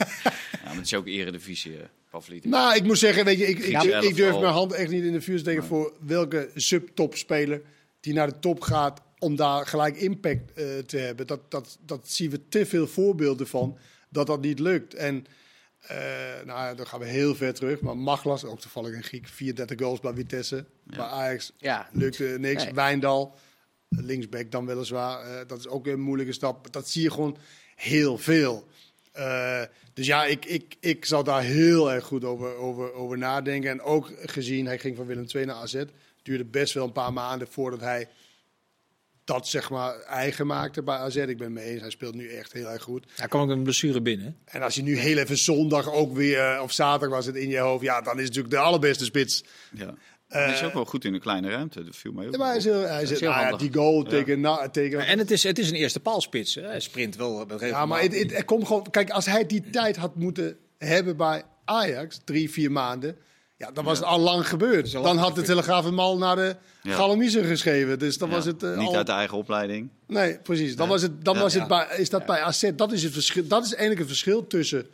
[0.64, 2.50] maar het is ook eredivisie, eh Pavlidis.
[2.50, 5.04] Nou, ik moet zeggen, weet je, ik, ik, Ja, ik, durf mijn hand echt niet
[5.04, 7.62] in de vuur te steken voor welke subtopspeler
[8.00, 11.26] die naar de top gaat om daar gelijk impact eh, te hebben.
[11.26, 14.94] Dat, dat, dat zien we te veel voorbeelden van dat dat niet lukt.
[14.94, 15.26] En
[15.80, 15.96] eh,
[16.44, 17.80] nou, ja, dan gaan we heel ver terug.
[17.80, 20.64] Maar Maglas, ook toevallig een Griek, 34 goals bij Vitesse.
[20.84, 21.88] Bij Ajax Ja.
[21.92, 22.64] lukte niks.
[22.64, 22.74] Nee.
[22.74, 23.34] Wijndal,
[23.88, 25.24] linksback dan weliswaar.
[25.26, 26.72] eh, dat is ook een moeilijke stap.
[26.72, 27.36] Dat zie je gewoon
[27.76, 28.66] heel veel.
[29.12, 29.62] Eh,
[29.94, 33.70] dus ja, ik, ik, ik zal daar heel erg goed over, over, over nadenken.
[33.70, 35.84] En ook gezien, hij ging van Willem II naar AZ.
[36.22, 38.08] duurde best wel een paar maanden voordat hij
[39.24, 41.16] dat zeg maar eigen maakte bij AZ.
[41.16, 43.06] Ik ben mee eens, hij speelt nu echt heel erg goed.
[43.16, 44.36] hij kwam ook met een blessure binnen.
[44.44, 47.48] En als je nu heel even zondag ook weer, eh, of zaterdag was het in
[47.48, 49.44] je hoofd, ja, dan is het natuurlijk de allerbeste spits.
[49.72, 49.94] Ja.
[50.28, 51.84] hij is ook wel goed in een kleine ruimte.
[51.84, 53.48] Dat viel mij ook Ja, maar hij is, heel, hij is, is heel nou ja,
[53.48, 53.68] handig.
[53.68, 56.54] die goal tegen, na, tegen En het is, het is een eerste paalspits.
[56.54, 56.62] Hè?
[56.62, 57.46] Hij sprint wel.
[57.60, 58.90] Ja, maar het, het, komt gewoon.
[58.90, 63.16] Kijk, als hij die tijd had moeten hebben bij Ajax, drie, vier maanden.
[63.60, 64.92] Ja, dan was het al lang gebeurd.
[64.92, 66.94] Dan lang had de Telegraaf hem al naar de Ja.
[66.94, 67.98] Galamiezen geschreven.
[67.98, 68.62] Dus dan Ja, was het.
[68.62, 68.96] eh, niet al...
[68.96, 69.88] uit de eigen opleiding.
[70.06, 70.76] Nee, precies.
[70.76, 71.68] Dan, was het, dan Ja, was het ja.
[71.68, 72.70] bij, is dat bij AZ.
[72.76, 74.86] Dat is, het verschil, dat is eigenlijk het verschil tussen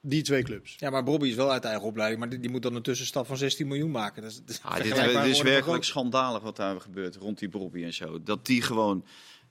[0.00, 0.74] die twee clubs.
[0.78, 2.20] Ja, maar Bobby is wel uit eigen opleiding.
[2.20, 4.22] Maar die, die moet dan een tussenstap van 16 miljoen maken.
[4.22, 7.84] Dat is, dat is Ah, dit, is werkelijk schandalig wat daar gebeurt rond die Bobby
[7.84, 8.22] en zo.
[8.22, 9.04] Dat die gewoon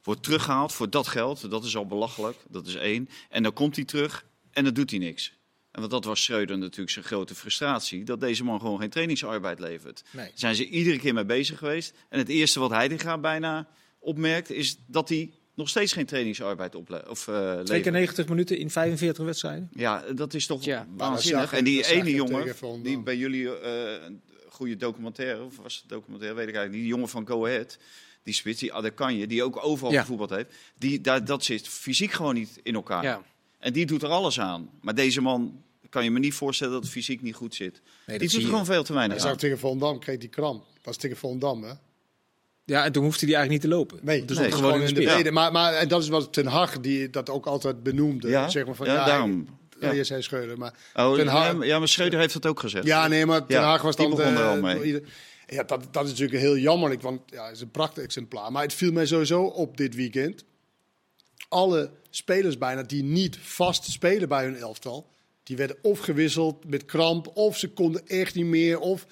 [0.03, 1.49] wordt teruggehaald voor dat geld.
[1.51, 2.37] Dat is al belachelijk.
[2.49, 3.09] Dat is één.
[3.29, 5.36] En dan komt hij terug en dan doet hij niks.
[5.77, 8.03] En want dat was Schreuder natuurlijk zijn grote frustratie.
[8.03, 10.03] Dat deze man gewoon geen trainingsarbeid levert.
[10.11, 10.25] Nee.
[10.25, 11.93] Daar zijn ze iedere keer mee bezig geweest.
[12.09, 13.67] En het eerste wat Heidinga bijna
[13.99, 17.91] opmerkt is dat hij nog steeds geen trainingsarbeid ople- of, eh keer levert.
[17.91, 19.69] 90 minuten in 45 wedstrijden.
[19.73, 20.87] Ja, dat is toch Ja.
[20.95, 21.53] Waanzinnig.
[21.53, 26.35] En die ene jongen, die bij jullie eh, een goede documentaire, of was het documentaire,
[26.37, 26.81] weet ik eigenlijk niet.
[26.83, 27.77] Die jongen van Go Ahead,
[28.23, 30.01] die spits, die Adekanje, die ook overal Ja.
[30.01, 30.53] gevoetbald heeft.
[30.77, 33.03] Die, daar, dat zit fysiek gewoon niet in elkaar.
[33.03, 33.23] Ja.
[33.59, 34.69] En die doet er alles aan.
[34.81, 37.73] Maar deze man, kan je me niet voorstellen dat het fysiek niet goed zit.
[37.73, 38.37] dat die zie doet je.
[38.37, 39.37] er gewoon veel te Hij weinig zag aan.
[39.37, 40.65] tegen Volendam, kreeg die kramp.
[40.81, 41.71] Dat is tegen Volendam, hè?
[42.65, 43.99] Ja, en toen hoefde hij eigenlijk niet te lopen.
[44.01, 45.13] Nee, dus nee, gewoon in de in de spits.
[45.13, 45.31] brede.
[45.31, 48.27] Maar, maar en dat is wat Ten Hag die dat ook altijd benoemde.
[48.29, 49.47] Ja, Zeg maar van, ja, ja, daarom.
[49.79, 49.87] Ja.
[49.87, 49.93] Ja.
[49.93, 52.85] Je zei Schreuder, maar Oh, Ten Hag- ja, maar Schreuder heeft dat ook gezegd.
[52.85, 54.15] Ja, nee, maar Ten Ja, Hag was die dan...
[54.17, 55.03] begon de- er al mee.
[55.47, 58.51] Ja, dat, dat is natuurlijk heel jammerlijk, want ja, het is een prachtig exemplaar.
[58.51, 60.43] Maar het viel mij sowieso op dit weekend.
[61.49, 65.09] Alle spelers bijna die niet vast spelen bij hun elftal,
[65.47, 69.05] die werden of gewisseld met kramp, of ze konden echt niet meer, of...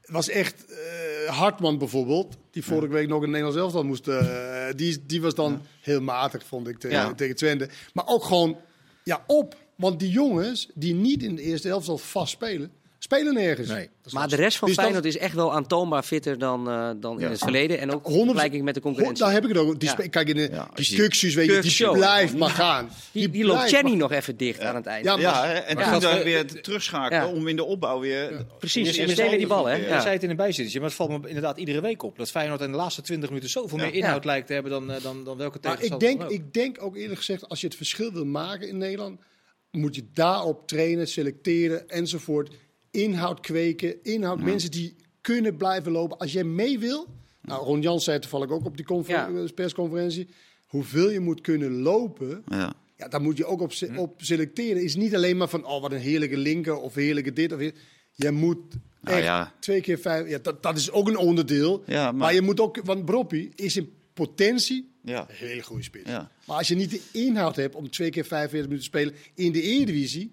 [0.00, 4.08] Het was echt eh, Hartman bijvoorbeeld, die vorige week nog een Nederlands elftal moest.
[4.08, 7.14] eh, die, die was dan heel matig, vond ik, tegen, Ja.
[7.14, 7.68] tegen Twente.
[7.92, 8.56] Maar ook gewoon
[9.04, 9.56] ja, op.
[9.76, 12.70] Want die jongens die niet in de eerste elftal vast spelen,
[13.04, 13.68] spelen nergens.
[13.68, 13.88] Nee.
[14.12, 17.18] Maar de rest van Dus dat- Feyenoord is echt wel aantoonbaar fitter dan, eh, dan
[17.18, 17.24] Ja.
[17.24, 17.78] in het verleden.
[17.78, 19.24] En ook in 100% vergelijking met de concurrentie.
[19.24, 19.80] Daar heb ik het ook.
[19.80, 19.94] Die Ja.
[20.08, 22.90] Kijk, in de Ja, die weet je, die blijft maar gaan.
[23.12, 25.04] Die, die loopt Jenny nog even dicht aan het eind.
[25.04, 27.32] Ja, maar- Ja, hè, en Maar toen dat- dan weer terugschakelen Ja.
[27.34, 28.46] om in de opbouw weer...
[28.58, 29.74] Precies, en meteen weer die bal, hè?
[29.74, 32.16] Je zei het in een bijzinnetje, maar het valt me inderdaad iedere week op.
[32.18, 35.02] Dat Feyenoord in de laatste 20 minuten zoveel meer inhoud lijkt te hebben dan, eh,
[35.02, 37.76] dan, dan welke Maar ik tegenstander denk, ik denk ook eerlijk gezegd, als je het
[37.76, 39.20] verschil wil maken in Nederland,
[39.70, 42.50] moet je daarop trainen, selecteren enzovoort.
[42.94, 46.18] Inhoud kweken, inhoud, mensen die kunnen blijven lopen.
[46.18, 47.06] Als jij mee wil,
[47.42, 49.28] nou Ron Jans zei toevallig ook op die Ja.
[49.28, 50.28] eh, persconferentie,
[50.66, 52.74] hoeveel je moet kunnen lopen, Ja.
[52.96, 54.82] Ja, daar moet je ook op, se- op selecteren.
[54.82, 57.74] Is niet alleen maar van, oh, wat een heerlijke linker of heerlijke dit of dit.
[58.12, 58.58] Je moet
[59.00, 60.28] Nou echt twee keer vijf...
[60.28, 61.82] Ja, dat, dat is ook een onderdeel.
[61.86, 62.14] Ja, maar...
[62.14, 62.80] maar- je moet ook...
[62.84, 65.20] Want Broppie is in potentie Ja.
[65.28, 66.10] een hele goede spits.
[66.10, 66.30] Ja.
[66.46, 69.52] Maar als je niet de inhoud hebt om twee keer 45 minuten te spelen in
[69.52, 70.32] de Eredivisie...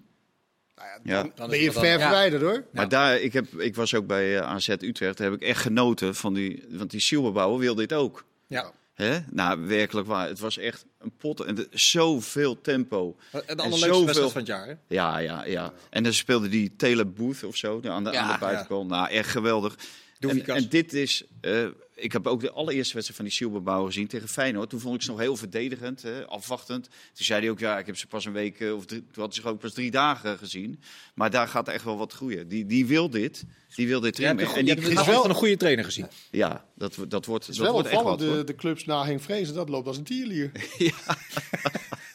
[0.76, 1.30] Nou ja, Ja.
[1.34, 1.98] dan, ben je ver Ja.
[1.98, 2.64] verwijderd hoor.
[2.72, 5.60] Maar daar, ik, heb, ik was ook bij eh, AZ Utrecht, daar heb ik echt
[5.60, 6.64] genoten van die...
[6.68, 8.24] Want die Silberbouwer wil dit ook.
[8.46, 8.72] Ja.
[8.94, 9.18] Hè?
[9.30, 10.28] Nou, werkelijk waar.
[10.28, 11.40] Het was echt een pot.
[11.40, 13.16] En de- zoveel tempo.
[13.30, 14.66] Het En allerleukste zoveel- wedstrijd van het jaar.
[14.66, 14.74] Hè?
[14.88, 15.72] Ja, ja, ja.
[15.90, 18.88] En dan speelde die Taylor Booth of zo aan de, Ja, aan de buitenkant.
[18.90, 19.74] Nou, echt geweldig.
[20.18, 21.24] En, en dit is...
[21.40, 21.66] eh,
[22.02, 24.70] ik heb ook de allereerste wedstrijd van die Silberbouwer gezien tegen Feyenoord.
[24.70, 26.84] Toen vond ik ze nog heel verdedigend, hè, afwachtend.
[26.84, 29.22] Toen zei hij ook, ja, ik heb ze pas een week eh, of drie, toen
[29.22, 30.80] had ze ook pas drie dagen gezien.
[31.14, 32.48] Maar daar gaat echt wel wat groeien.
[32.48, 33.44] Die, die wil dit.
[33.74, 36.06] Die wil dit een, En die, hebt wel- een goede trainer gezien.
[36.30, 38.18] ja, dat, dat wordt, Het is dat wel wordt echt wat.
[38.18, 38.44] de, hoor.
[38.46, 40.50] de clubs na Henk Vrezen, dat loopt als een tierlier.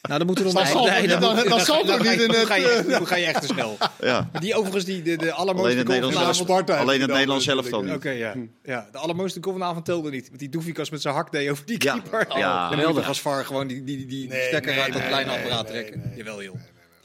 [0.07, 2.27] Nou, dan moeten we Dat nog maar- Nee, dan- dan ga- zal toch niet in
[2.27, 3.77] dan het, ga je echt- eh, Dan ga je echt te snel.
[3.99, 4.29] Ja.
[4.39, 7.11] Die overigens, die, de, de allermooiste Alleen het goal Nederlands vanavond- Sparta heeft alleen het
[7.11, 8.17] Nederlands zelf dan Oké, niet.
[8.19, 8.33] ja.
[8.63, 8.87] ja.
[8.91, 10.31] De allermooiste goal vanavond telde niet.
[10.31, 12.25] Met die Doefikas met zijn hakdee over die keeper.
[12.37, 12.69] Ja.
[12.69, 15.09] Dan toch als VAR gewoon die, die, die, die Nee, stekker nee, uit dat nee,
[15.11, 16.11] kleine nee, apparaat nee, trekken.
[16.15, 16.55] Jawel, joh.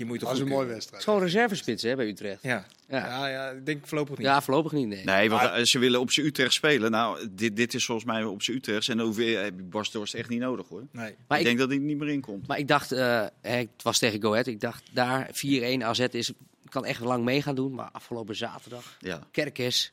[0.06, 0.74] Moet je Dat toch was een mooie kunnen.
[0.74, 1.04] Het is wedstrijd.
[1.04, 2.42] gewoon reservespits hè, bij Utrecht.
[2.42, 2.66] Ja.
[2.88, 3.06] Ja.
[3.06, 3.26] Ja.
[3.28, 4.26] Ja, ik denk voorlopig niet.
[4.26, 5.04] Ja, voorlopig niet, nee.
[5.04, 6.90] Nee, want eh, ze willen op z'n Utrecht spelen.
[6.90, 8.88] Nou, dit, dit is volgens mij op z'n Utrecht.
[8.88, 10.86] En dan hoef je, heb je Bas Dorst echt niet nodig hoor.
[10.92, 11.14] Nee.
[11.28, 12.46] Maar ik ik, denk dat hij niet meer in komt.
[12.46, 15.98] maar ik dacht, eh, hè, het was tegen Go Ahead, ik dacht daar 4-1 AZ
[16.10, 16.32] is,
[16.68, 17.74] kan echt lang mee gaan doen.
[17.74, 19.92] Maar afgelopen zaterdag, Ja, Kerkers,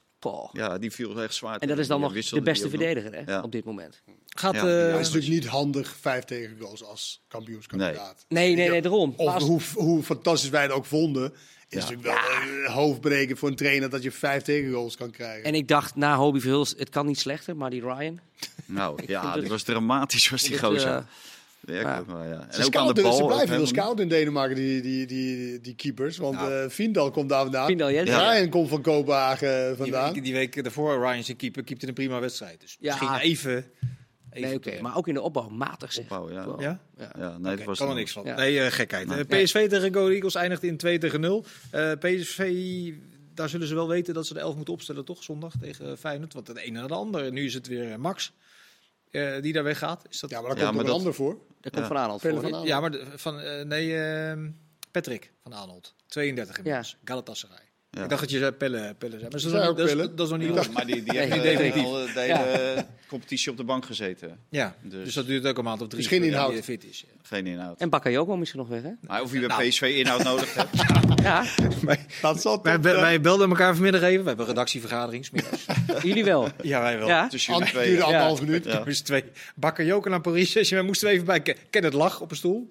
[0.52, 1.58] ja die viel echt zwaar.
[1.58, 3.42] En dat is dan nog de beste verdediger hè, Ja.
[3.42, 4.02] op dit moment.
[4.26, 4.60] Gaat, Ja.
[4.60, 8.26] eh, het is natuurlijk niet handig, vijf tegengoals als kampioenskandidaat.
[8.28, 9.14] Nee, nee, nee, daarom.
[9.18, 11.38] Of als- hoe, hoe fantastisch wij het ook vonden, is
[11.70, 11.80] Ja.
[11.80, 15.44] natuurlijk wel een hoofdbreken voor een trainer dat je vijf tegengoals kan krijgen.
[15.44, 18.20] En ik dacht na Hobie Verhulst, het kan niet slechter, maar die Ryan.
[18.66, 20.96] Nou, ja, het- was dramatisch was die gozer.
[20.96, 21.04] eh,
[21.62, 21.98] ja.
[21.98, 23.14] En Ze, ook aan de scouten- bal.
[23.14, 26.18] ze blijven helemaal scouten in Denemarken, die, die, die, die keepers.
[26.18, 27.66] Want eh Vindal komt daar vandaan.
[27.68, 27.90] Vindal.
[27.90, 28.04] Ja.
[28.34, 30.14] Ryan komt van Kopenhagen die, vandaan.
[30.14, 32.62] week, die week daarvoor, Ryan zijn keeper, keepte een prima wedstrijd.
[32.62, 32.90] Dus Ja.
[33.00, 33.56] misschien even...
[33.56, 33.66] even
[34.50, 34.82] Nee, oké.
[34.82, 36.04] Maar ook in de opbouw, matig zeg.
[36.04, 36.46] Opbouw, ja.
[36.46, 36.62] Wow.
[36.62, 36.80] Ja?
[36.98, 37.12] Ja.
[37.18, 38.24] Ja, nee, dat was kan er niks van.
[38.26, 38.36] Ja.
[38.36, 39.08] Nee, eh, gekheid.
[39.08, 39.26] Nee.
[39.28, 41.46] Eh, PSV tegen Go Eagles eindigt in 2 tegen 0.
[41.72, 42.54] Eh, PSV,
[43.34, 45.24] daar zullen ze wel weten dat ze de 11 moeten opstellen, toch?
[45.24, 46.34] Zondag tegen Feyenoord.
[46.34, 47.32] Want het ene naar de ander.
[47.32, 48.34] Nu is het weer Max
[49.12, 50.04] eh, die daar weggaat.
[50.10, 50.30] Is dat...
[50.30, 51.34] Ja, maar daar Ja, komt maar nog een dat- ander voor.
[51.62, 51.88] Daar komt Ja.
[51.88, 52.42] Van Aanholt Pelle voor.
[52.44, 52.58] van hè?
[52.58, 52.74] Aanholt.
[52.74, 54.38] Ja, maar de- van, eh, nee, eh,
[54.92, 55.96] Patrick van Arnold.
[56.08, 56.98] 32 inmiddels.
[57.04, 57.69] Galatasaray.
[57.92, 58.04] Ja.
[58.04, 59.22] Ik dacht dat je zei Pelle, Pelle zei.
[59.22, 60.14] Maar dat is, Ik nog zei niet- ook dat, is, Pelle.
[60.16, 60.70] dat is nog niet los.
[60.70, 61.84] maar die, die Nee, definitief.
[61.84, 64.38] al de hele competitie op de bank gezeten.
[64.50, 65.98] Ja, dus, Dus- dat duurt ook een maand of drie.
[66.00, 66.54] Misschien inhoud.
[66.64, 67.04] fit is.
[67.08, 67.14] ja.
[67.24, 67.80] Geen inhoud.
[67.80, 68.90] En Bakayoko misschien nog weg, hè?
[69.02, 69.68] Maar of je bij Nou.
[69.68, 70.70] PSV inhoud nodig hebt.
[71.22, 71.46] Ja,
[72.22, 74.22] Dat zat Wij, be- wij belden elkaar vanmiddag even.
[74.22, 75.28] We hebben een redactievergadering.
[76.04, 76.48] jullie wel.
[76.62, 77.08] ja, wij wel.
[77.08, 77.28] Ja?
[77.28, 78.04] Tussen jullie duurde twee.
[78.04, 78.86] anderhalf minuut.
[78.86, 79.24] Dus twee
[79.56, 80.54] bakker Joker naar Paris.
[80.70, 82.70] We moesten even bij Ken- Kenneth lag op een stoel.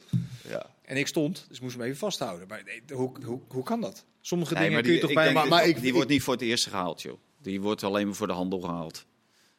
[0.49, 0.66] Ja.
[0.89, 2.49] En ik stond, dus moest hem even vasthouden.
[2.49, 4.05] Maar nee, hoe, hoe, hoe kan dat?
[4.20, 5.49] Sommige Nee, dingen maar kun je die, toch ik bij...
[5.49, 7.18] maar die, ik- die ik- wordt niet voor het eerste gehaald, joh.
[7.43, 9.07] Die wordt alleen maar voor de handel gehaald.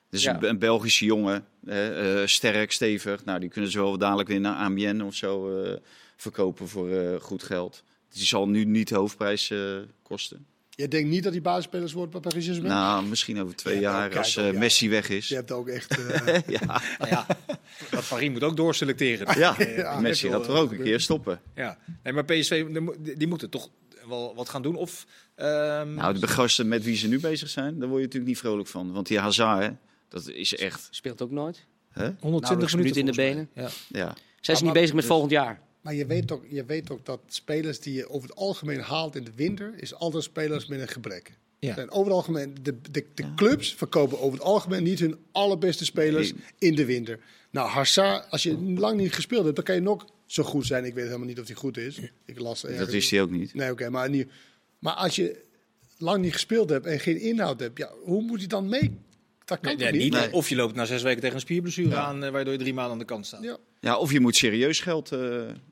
[0.09, 0.36] Dus Ja.
[0.38, 3.25] een, een Belgische jongen, eh, sterk, stevig.
[3.25, 5.77] Nou, die kunnen ze wel dadelijk weer naar Amiens of zo eh,
[6.15, 7.84] verkopen voor eh, goed geld.
[8.09, 10.45] Die zal nu niet de hoofdprijs eh, kosten.
[10.80, 12.80] Je denkt niet dat die basisspelers wordt bij Paris Saint-Germain?
[12.82, 14.59] Nou, misschien over twee Ja, nou, jaar als eh, ja.
[14.59, 15.27] Messi weg is.
[15.27, 15.97] Je hebt ook echt...
[15.99, 17.25] eh, Ja, Nou ja,
[17.91, 19.39] dat Paris moet ook doorselecteren.
[19.39, 19.55] ja.
[19.75, 21.41] Ja, Messi dat gaat er ook een eh, keer stoppen.
[21.55, 21.77] Ja.
[22.03, 23.69] Nee, maar PSV, die mo- die moeten toch
[24.07, 24.75] wel wat gaan doen.
[24.75, 25.05] Of,
[25.36, 28.39] ehm, Nou, de gasten met wie ze nu bezig zijn, daar word je natuurlijk niet
[28.39, 28.91] vrolijk van.
[28.91, 29.69] Want die Hazard, hè,
[30.07, 30.88] Dat is echt.
[30.91, 31.65] Speelt ook nooit.
[31.89, 32.01] Hè?
[32.19, 33.49] 120 Nauwelijks minuten in de benen.
[33.53, 33.69] Ja.
[33.88, 34.15] Ja.
[34.41, 35.61] Zijn ze niet bezig met dus- volgend jaar?
[35.82, 39.15] Maar je weet, ook, je weet ook dat spelers die je over het algemeen haalt
[39.15, 41.32] in de winter, is altijd spelers met een gebrek.
[41.59, 41.73] Ja.
[41.73, 45.86] Zijn over het algemeen, de, de, de clubs verkopen over het algemeen niet hun allerbeste
[45.86, 46.41] spelers Nee.
[46.57, 47.19] in de winter.
[47.51, 50.86] Nou, Hazard, als je lang niet gespeeld hebt, dan kan je nog zo goed zijn.
[50.86, 51.99] Ik weet helemaal niet of hij goed is.
[52.25, 53.53] Ik las Dat wist hij ook niet.
[53.53, 54.27] Nee, oké, maar, niet-
[54.80, 55.41] maar als je
[55.97, 58.91] lang niet gespeeld hebt en geen inhoud hebt, ja, hoe moet hij dan mee?
[59.50, 60.14] Dat kan Nee, toch nee, niet?
[60.14, 60.22] niet.
[60.22, 60.34] Nee.
[60.34, 62.93] Of je loopt na zes weken tegen een spierblessure aan, eh, waardoor je drie maanden
[62.93, 63.43] aan de kant staat.
[63.43, 63.58] Ja.
[63.80, 65.20] Ja, of je moet serieus geld eh,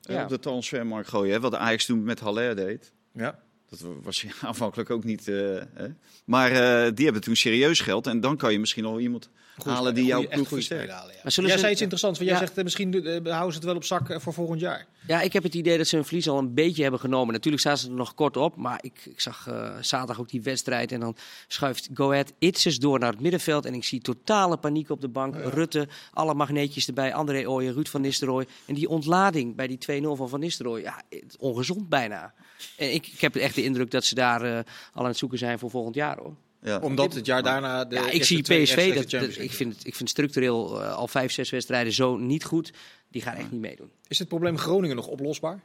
[0.01, 0.23] Ja.
[0.23, 1.33] op de transfermarkt gooien.
[1.33, 1.39] Hè?
[1.39, 2.91] Wat de Ajax toen met Haller deed.
[3.13, 3.39] Ja.
[3.69, 5.27] Dat was aanvankelijk ook niet.
[5.27, 5.35] eh,
[5.73, 5.87] hè?
[6.25, 8.07] Maar eh, die hebben toen serieus geld.
[8.07, 9.29] En dan kan je misschien nog iemand
[9.65, 11.19] halen die jouw ploeg halen, ja.
[11.23, 13.57] Maar zullen Jij ze- zei iets interessants, want jij zegt eh, misschien eh, houden ze
[13.57, 14.85] het wel op zak eh, voor volgend jaar.
[15.07, 17.33] Ja, ik heb het idee dat ze hun verlies al een beetje hebben genomen.
[17.33, 18.55] Natuurlijk staan ze er nog kort op.
[18.55, 20.91] Maar ik, ik zag eh, zaterdag ook die wedstrijd.
[20.91, 21.15] En dan
[21.47, 23.65] schuift Go Ahead Itzes door naar het middenveld.
[23.65, 25.35] En ik zie totale paniek op de bank.
[25.35, 27.13] Rutte, alle magneetjes erbij.
[27.13, 28.47] André Ooyen, Ruud van Nistelrooy.
[28.65, 30.81] En die ontlading bij die 2-0 van Van Nistelrooy.
[30.81, 31.01] Ja,
[31.39, 32.33] ongezond bijna.
[32.77, 34.51] En ik, ik heb echt de indruk dat ze daar eh,
[34.93, 36.35] al aan het zoeken zijn voor volgend jaar hoor.
[36.67, 36.79] Ja.
[36.79, 40.09] Omdat het jaar daarna de Ja, ik zie PSV, dat, ik, vind, het- ik vind
[40.09, 42.73] structureel eh, al vijf, zes wedstrijden zo niet goed.
[43.09, 43.91] Die gaan echt niet meedoen.
[44.07, 45.61] Is het probleem Groningen nog oplosbaar?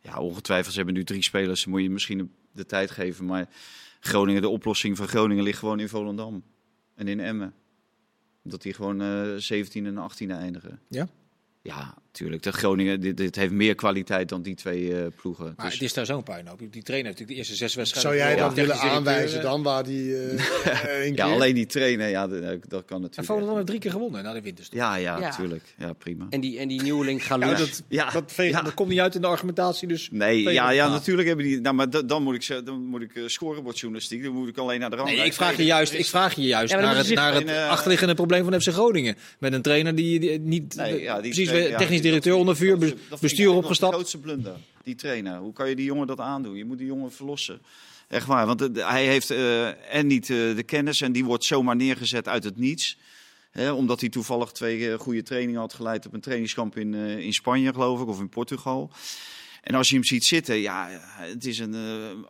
[0.00, 0.70] Ja, ongetwijfeld.
[0.72, 1.66] Ze hebben nu drie spelers.
[1.66, 3.24] Moet je misschien de tijd geven.
[3.24, 3.48] Maar
[4.00, 6.42] Groningen, de oplossing van Groningen ligt gewoon in Volendam.
[6.94, 7.54] En in Emmen.
[8.42, 10.80] Dat die gewoon eh 17 en 18 eindigen.
[10.88, 11.08] Ja.
[11.62, 12.42] Ja, tuurlijk.
[12.42, 15.52] De Groningen, dit, dit heeft meer kwaliteit dan die twee eh, ploegen.
[15.56, 16.58] Maar Dus- het is daar zo'n puinhoop.
[16.58, 18.12] Die trainer heeft natuurlijk de eerste zes wedstrijden...
[18.12, 22.08] Zou jij dat willen aanwijzen eh, dan, waar die eh een ja, alleen die trainer,
[22.08, 23.26] ja, dat, dat kan En natuurlijk.
[23.26, 24.78] Volendam heeft drie keer gewonnen na de winterstop.
[24.78, 25.30] Ja, ja, Ja.
[25.30, 25.62] tuurlijk.
[25.78, 26.26] Ja, prima.
[26.30, 29.20] En die, en die nieuweling gaan Ja, dat, Ja, dat, dat komt niet uit in
[29.20, 30.08] de argumentatie, dus...
[30.12, 30.98] Nee, ja, ja plaat.
[30.98, 31.60] natuurlijk hebben die.
[31.60, 34.22] Nou, maar da- dan moet ik, ze- dan moet ik uh, scorebordjournalistiek.
[34.24, 35.08] Dan moet ik alleen naar de rand.
[35.08, 38.14] Nee, ik vraag je juist, ik vraag je juist dan naar het, naar het achterliggende
[38.14, 39.16] probleem van FC Groningen.
[39.38, 42.78] Met een trainer die, die niet Nee, ja, die precies technisch directeur onder vuur,
[43.08, 43.92] dat bestuur opgestapt.
[43.92, 45.38] De grootste blunder, die trainer.
[45.38, 46.56] Hoe kan je die jongen dat aandoen?
[46.56, 47.60] Je moet die jongen verlossen.
[48.08, 51.76] Echt waar, want hij heeft eh, en niet eh, de kennis en die wordt zomaar
[51.76, 52.98] neergezet uit het niets.
[53.50, 57.32] Hè, omdat hij toevallig twee eh, goede trainingen had geleid op een trainingskamp in, in
[57.32, 58.90] Spanje, geloof ik, of in Portugal.
[59.62, 61.74] En als je hem ziet zitten, ja, het is een,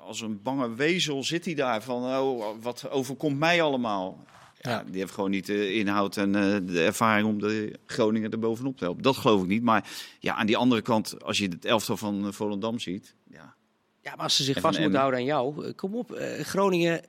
[0.00, 4.24] als een bange wezel zit hij daar van, oh, wat overkomt mij allemaal?
[4.64, 4.84] Ja, Ja.
[4.90, 8.76] Die heeft gewoon niet de inhoud en eh, de ervaring om de Groningen er bovenop
[8.76, 9.02] te helpen.
[9.02, 9.62] Dat geloof ik niet.
[9.62, 9.88] Maar
[10.20, 13.54] ja, aan die andere kant, als je het elftal van eh, Volendam ziet, ja,
[14.02, 15.66] Ja, maar als ze zich En vast moeten houden aan jou.
[15.66, 17.02] eh, Kom op, eh, Groningen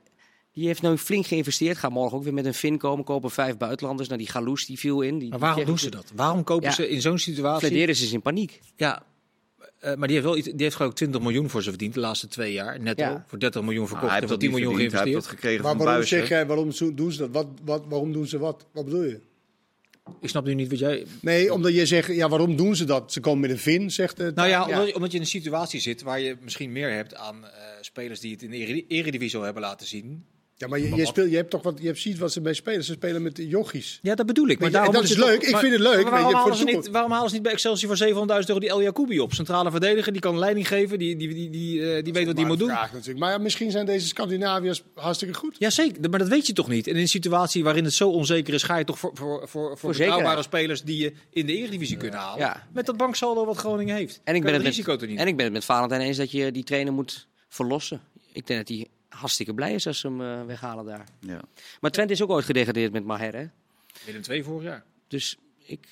[0.52, 1.78] die heeft nu flink geïnvesteerd.
[1.78, 3.04] Gaat morgen ook weer met een Fin komen.
[3.04, 4.08] Kopen vijf buitenlanders.
[4.08, 5.18] Nou, die Galoes die viel in.
[5.18, 6.12] Die, Maar waarom die doen ze dat?
[6.14, 6.74] Waarom kopen Ja.
[6.74, 7.66] ze in zo'n situatie...
[7.68, 8.60] Flederen is in paniek.
[8.76, 9.02] Ja,
[9.86, 11.94] eh, maar die heeft, wel iets, die heeft geloof ik 20 miljoen voor ze verdiend
[11.94, 12.80] de laatste twee jaar.
[12.80, 13.02] Netto.
[13.02, 13.24] Ja.
[13.26, 15.04] Voor 30 miljoen verkocht hij en heeft voor dat 10 niet miljoen verdiend.
[15.04, 15.40] Hij heeft geïnvesteerd.
[15.40, 17.30] dat gekregen Maar van waarom zeg jij, waarom doen ze dat?
[17.32, 18.66] Wat, wat, waarom doen ze wat?
[18.72, 19.20] Wat bedoel je?
[20.20, 21.04] Ik snap nu niet wat jij...
[21.20, 23.12] Nee, omdat je zegt, ja, waarom doen ze dat?
[23.12, 24.34] Ze komen met een vin, zegt het.
[24.34, 24.72] Nou ja, Ja.
[24.72, 27.50] Omdat, je, omdat je in een situatie zit waar je misschien meer hebt aan eh,
[27.80, 30.24] spelers die het in de Ere- Eredivisie al hebben laten zien.
[30.58, 32.54] Ja, maar je, je, speelt, je hebt toch wat, je hebt ziet wat ze mee
[32.54, 32.84] spelen.
[32.84, 33.98] Ze spelen met de jochies.
[34.02, 34.58] Ja, dat bedoel ik.
[34.58, 35.42] Maar daarom dat is toch- leuk.
[35.42, 37.34] Ik maar- vind het leuk, maar waarom, je, voor halen ze niet, waarom halen ze
[37.34, 39.32] niet bij Excelsior voor 700.000 euro die El Jacoubi op?
[39.32, 42.46] Centrale verdediger, die kan leiding geven, die, die, die, die, eh, die weet wat hij
[42.46, 42.68] moet doen.
[42.68, 43.18] vraag natuurlijk.
[43.18, 45.56] Maar ja, misschien zijn deze Scandinaviërs hartstikke goed.
[45.58, 46.86] Jazeker, maar dat weet je toch niet.
[46.86, 49.78] En in een situatie waarin het zo onzeker is, ga je toch voor, voor, voor,
[49.78, 52.38] voor, betrouwbare spelers die je in de Eredivisie kunnen halen.
[52.38, 52.66] Ja.
[52.72, 54.20] Met dat banksaldo wat Groningen heeft.
[54.24, 56.52] En ik, ben het risico met, en ik ben het met Valentijn eens dat je
[56.52, 58.00] die trainer moet verlossen.
[58.32, 61.04] Ik denk dat hij hartstikke blij is als ze hem eh, weghalen daar.
[61.20, 61.40] Ja.
[61.80, 63.46] Maar Twente is ook ooit gedegradeerd met Maher, hè?
[64.04, 64.84] Binnen twee vorig jaar.
[65.08, 65.86] Dus ik,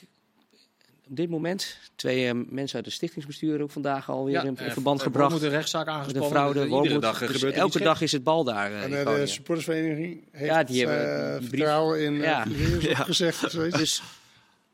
[1.08, 4.70] op dit moment, twee eh, mensen uit het stichtingsbestuur ook vandaag alweer in, in eh,
[4.72, 5.32] verband er gebracht.
[5.32, 6.30] moet een rechtszaak aangespannen.
[6.30, 6.58] fraude.
[6.58, 7.02] Eh, Iedere Wormoed.
[7.02, 8.72] dag Dus gebeurt elke dag is het bal daar.
[8.72, 8.90] eh, En
[9.20, 11.48] de supportersvereniging heeft Ja, die hebben een brief.
[11.48, 12.44] vertrouwen in Ja.
[12.80, 12.94] ja.
[12.94, 13.50] gezegd.
[13.52, 14.02] Dus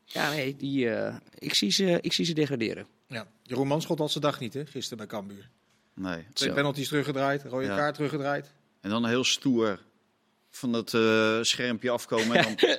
[0.05, 2.87] ja, nee, die, eh, ik, zie ze, ik zie ze degraderen.
[3.07, 3.27] Ja.
[3.43, 5.49] Jeroen Manschot had zijn dag niet, hè, gisteren bij Cambuur.
[6.01, 6.27] Nee.
[6.33, 7.77] Twee penalties teruggedraaid, rode Ja.
[7.77, 8.53] kaart teruggedraaid.
[8.81, 9.79] En dan heel stoer
[10.51, 12.37] van dat eh, schermpje afkomen.
[12.37, 12.79] En dan,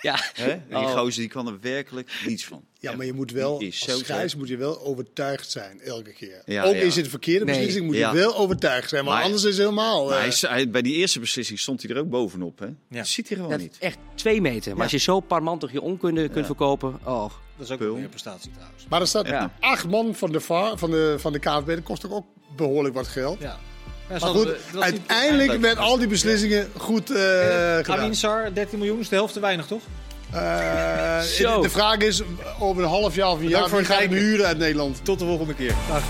[0.00, 0.60] Ja, hè?
[0.68, 0.98] Die Oh.
[0.98, 2.64] gozer die kan er werkelijk niets van.
[2.80, 6.42] Ja, maar je moet wel, als zo scheids moet je wel overtuigd zijn, elke keer.
[6.44, 6.80] Ja, Ook ja.
[6.80, 7.54] is het een verkeerde Nee.
[7.54, 8.10] beslissing, moet Ja.
[8.10, 9.04] je wel overtuigd zijn.
[9.04, 10.14] Maar, Maar- anders is het helemaal...
[10.14, 12.58] Eh, hij, bij die eerste beslissing stond hij er ook bovenop.
[12.58, 12.66] Hè?
[12.66, 12.74] Ja.
[12.88, 13.76] Dat ziet hij gewoon dat niet.
[13.78, 14.68] echt twee meter.
[14.68, 14.82] Maar Ja.
[14.82, 17.30] als je zo parmantig je onkunde kunt verkopen, oh.
[17.56, 17.96] Dat is ook Pul.
[17.96, 18.86] een prestatie trouwens.
[18.88, 19.54] maar er staat Ja.
[19.60, 21.66] acht man van de, VAR, van de, van de KNVB.
[21.66, 22.26] Dat kost toch ook
[22.56, 23.40] behoorlijk wat geld.
[23.40, 23.58] Ja.
[24.10, 24.48] Maar goed,
[24.78, 27.16] uiteindelijk met al die beslissingen goed eh
[27.76, 27.98] gedaan.
[27.98, 29.82] Amin Sar, 13 miljoen, is de helft te weinig, toch?
[30.30, 32.22] Eh, de vraag is,
[32.58, 35.00] over een half jaar of een jaar, voor wie gaat hem huren uit Nederland?
[35.02, 35.74] Tot de volgende keer.
[35.88, 36.02] Dag.